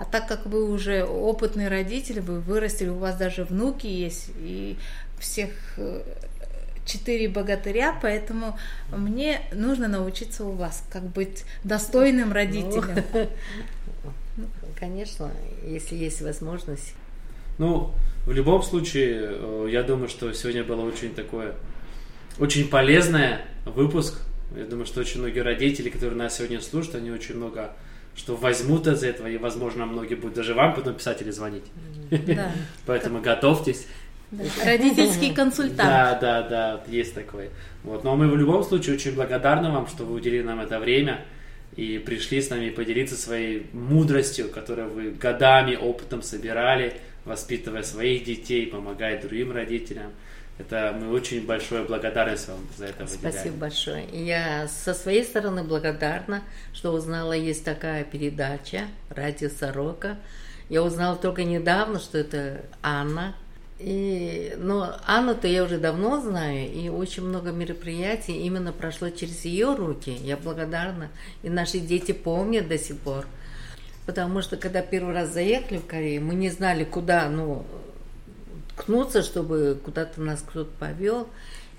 А 0.01 0.07
так 0.07 0.27
как 0.27 0.47
вы 0.47 0.65
уже 0.65 1.05
опытный 1.05 1.69
родитель, 1.69 2.23
вы 2.23 2.41
вырастили, 2.41 2.89
у 2.89 2.97
вас 2.97 3.19
даже 3.19 3.45
внуки 3.45 3.87
есть, 3.87 4.31
и 4.39 4.79
всех 5.19 5.51
э, 5.77 6.01
четыре 6.87 7.29
богатыря, 7.29 7.95
поэтому 8.01 8.59
мне 8.97 9.43
нужно 9.53 9.89
научиться 9.89 10.47
у 10.47 10.53
вас, 10.53 10.83
как 10.91 11.03
быть 11.03 11.45
достойным 11.65 12.33
родителем. 12.33 13.05
Ну, 14.39 14.47
конечно, 14.81 15.31
если 15.67 15.97
есть 15.97 16.23
возможность. 16.23 16.95
Ну, 17.59 17.93
в 18.25 18.33
любом 18.33 18.63
случае, 18.63 19.19
э, 19.23 19.69
я 19.71 19.83
думаю, 19.83 20.09
что 20.09 20.33
сегодня 20.33 20.65
было 20.65 20.81
очень 20.81 21.15
такое, 21.15 21.57
очень 22.39 22.69
полезное 22.69 23.43
выпуск. 23.67 24.23
Я 24.57 24.65
думаю, 24.65 24.87
что 24.87 25.01
очень 25.01 25.21
многие 25.21 25.41
родители, 25.41 25.91
которые 25.91 26.17
нас 26.17 26.39
сегодня 26.39 26.63
слушают, 26.63 26.95
они 26.95 27.11
очень 27.11 27.37
много 27.37 27.75
что 28.15 28.37
возьмут 28.37 28.87
из 28.87 29.03
этого, 29.03 29.29
и, 29.29 29.37
возможно, 29.37 29.87
многие 29.87 30.15
будут 30.15 30.37
даже 30.37 30.55
вам 30.55 30.75
потом 30.75 30.95
писать 30.95 31.23
или 31.23 31.31
звонить. 31.31 31.65
Да. 32.11 32.53
Поэтому 32.87 33.21
готовьтесь. 33.21 33.87
Да. 34.31 34.45
Родительский 34.65 35.35
консультант. 35.35 35.79
Да, 35.79 36.19
да, 36.21 36.43
да, 36.43 36.85
есть 36.87 37.15
такой. 37.15 37.51
Вот. 37.83 38.05
Но 38.05 38.15
мы 38.17 38.29
в 38.29 38.37
любом 38.37 38.63
случае 38.63 38.95
очень 38.95 39.15
благодарны 39.15 39.71
вам, 39.71 39.89
что 39.89 40.05
вы 40.05 40.15
уделили 40.15 40.43
нам 40.43 40.61
это 40.61 40.79
время 40.79 41.25
и 41.77 41.99
пришли 41.99 42.41
с 42.41 42.51
нами 42.51 42.71
поделиться 42.71 43.17
своей 43.17 43.67
мудростью, 43.73 44.49
которую 44.49 44.91
вы 44.91 45.11
годами 45.11 45.77
опытом 45.77 46.23
собирали, 46.23 46.95
воспитывая 47.25 47.83
своих 47.83 48.25
детей, 48.25 48.67
помогая 48.67 49.21
другим 49.21 49.53
родителям. 49.53 50.13
Это 50.61 50.95
мы 51.01 51.11
очень 51.11 51.47
большое 51.47 51.85
благодарность 51.85 52.49
вам 52.49 52.59
за 52.77 52.87
это 52.87 53.05
выделяем. 53.05 53.33
Спасибо 53.33 53.57
большое. 53.57 54.05
Я 54.13 54.69
со 54.69 54.93
своей 54.93 55.25
стороны 55.25 55.65
благодарна, 55.65 56.43
что 56.75 56.93
узнала, 56.93 57.33
есть 57.33 57.65
такая 57.65 58.05
передача 58.05 58.83
«Радио 59.09 59.49
Сорока». 59.49 60.19
Я 60.69 60.83
узнала 60.83 61.17
только 61.17 61.45
недавно, 61.45 61.99
что 61.99 62.19
это 62.19 62.61
Анна 62.83 63.35
и, 63.81 64.55
но 64.59 64.95
Анну-то 65.07 65.49
я 65.49 65.65
уже 65.65 65.79
давно 65.79 66.21
знаю, 66.21 66.71
и 66.71 66.91
очень 66.91 67.25
много 67.25 67.51
мероприятий 67.51 68.37
именно 68.43 68.73
прошло 68.73 69.09
через 69.09 69.47
ее 69.47 69.75
руки. 69.75 70.11
Я 70.11 70.37
благодарна. 70.37 71.09
И 71.43 71.49
наши 71.49 71.79
дети 71.79 72.13
помнят 72.13 72.69
до 72.69 72.79
сих 72.79 72.99
пор. 72.99 73.27
Потому 74.05 74.43
что 74.43 74.59
когда 74.59 74.83
первый 74.83 75.15
раз 75.15 75.33
заехали 75.33 75.79
в 75.79 75.87
Корею, 75.87 76.23
мы 76.23 76.35
не 76.35 76.51
знали, 76.51 76.85
куда 76.85 77.31
ну, 77.31 77.65
ткнуться, 78.81 79.23
чтобы 79.23 79.79
куда-то 79.85 80.21
нас 80.21 80.43
кто-то 80.47 80.71
повел. 80.79 81.29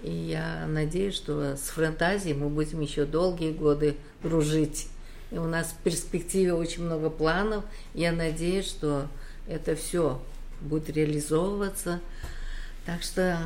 И 0.04 0.12
я 0.12 0.66
надеюсь, 0.68 1.16
что 1.16 1.56
с 1.56 1.70
фантазией 1.70 2.34
мы 2.34 2.50
будем 2.50 2.82
еще 2.82 3.06
долгие 3.06 3.52
годы 3.52 3.96
дружить. 4.24 4.88
И 5.32 5.38
у 5.38 5.46
нас 5.46 5.68
в 5.68 5.84
перспективе 5.84 6.54
очень 6.54 6.84
много 6.84 7.10
планов. 7.10 7.64
Я 7.94 8.12
надеюсь, 8.12 8.68
что 8.68 9.08
это 9.48 9.76
все 9.76 10.22
будет 10.62 10.90
реализовываться. 10.90 12.00
Так 12.86 13.04
что 13.04 13.38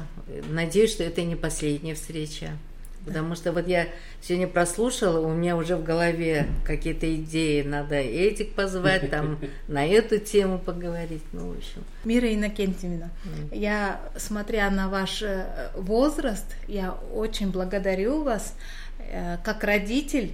надеюсь, 0.49 0.91
что 0.91 1.03
это 1.03 1.21
не 1.23 1.35
последняя 1.35 1.93
встреча. 1.93 2.57
Потому 3.05 3.35
что 3.35 3.51
вот 3.51 3.67
я 3.67 3.87
сегодня 4.21 4.47
прослушала, 4.47 5.19
у 5.19 5.31
меня 5.31 5.55
уже 5.55 5.77
в 5.77 5.83
голове 5.83 6.47
какие-то 6.65 7.13
идеи, 7.15 7.61
надо 7.61 7.95
этих 7.95 8.53
позвать, 8.53 9.11
там 9.11 9.39
на 9.67 9.85
эту 9.85 10.17
тему 10.17 10.57
поговорить, 10.57 11.23
ну, 11.31 11.53
в 11.53 11.57
общем. 11.57 11.83
Мира 12.03 12.33
Иннокентьевна, 12.33 13.11
mm. 13.25 13.57
я, 13.57 14.01
смотря 14.17 14.71
на 14.71 14.89
ваш 14.89 15.21
э, 15.21 15.69
возраст, 15.75 16.45
я 16.67 16.93
очень 17.13 17.51
благодарю 17.51 18.23
вас, 18.23 18.55
э, 18.99 19.37
как 19.43 19.63
родитель, 19.63 20.31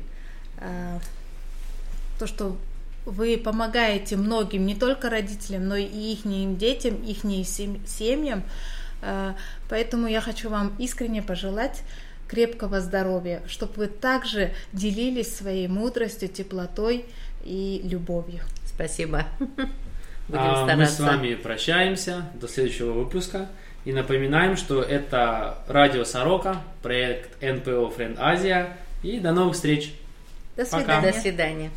э, 0.59 0.99
то, 2.19 2.25
что 2.27 2.55
вы 3.05 3.37
помогаете 3.37 4.15
многим, 4.15 4.65
не 4.65 4.75
только 4.75 5.09
родителям, 5.09 5.67
но 5.67 5.75
и 5.75 5.85
их 5.85 6.21
детям, 6.57 6.95
их 7.03 7.17
семьям. 7.87 8.43
Поэтому 9.69 10.05
я 10.05 10.21
хочу 10.21 10.51
вам 10.51 10.75
искренне 10.77 11.23
пожелать 11.23 11.81
крепкого 12.31 12.79
здоровья, 12.79 13.43
чтобы 13.45 13.73
вы 13.75 13.87
также 13.87 14.53
делились 14.71 15.35
своей 15.35 15.67
мудростью, 15.67 16.29
теплотой 16.29 17.03
и 17.43 17.81
любовью. 17.83 18.39
Спасибо. 18.65 19.25
Будем 20.29 20.41
а 20.41 20.63
стараться. 20.63 20.73
Мы 20.77 20.85
с 20.85 20.99
вами 20.99 21.35
прощаемся 21.35 22.29
до 22.35 22.47
следующего 22.47 22.93
выпуска. 22.93 23.49
И 23.83 23.91
напоминаем, 23.91 24.55
что 24.55 24.81
это 24.81 25.57
Радио 25.67 26.05
Сорока, 26.05 26.61
проект 26.81 27.41
НПО 27.41 27.91
Friend 27.97 28.15
Азия. 28.17 28.77
И 29.03 29.19
до 29.19 29.33
новых 29.33 29.55
встреч. 29.55 29.93
До 30.55 30.63
свидания. 30.63 30.85
Пока. 30.85 31.01
До 31.01 31.19
свидания. 31.19 31.71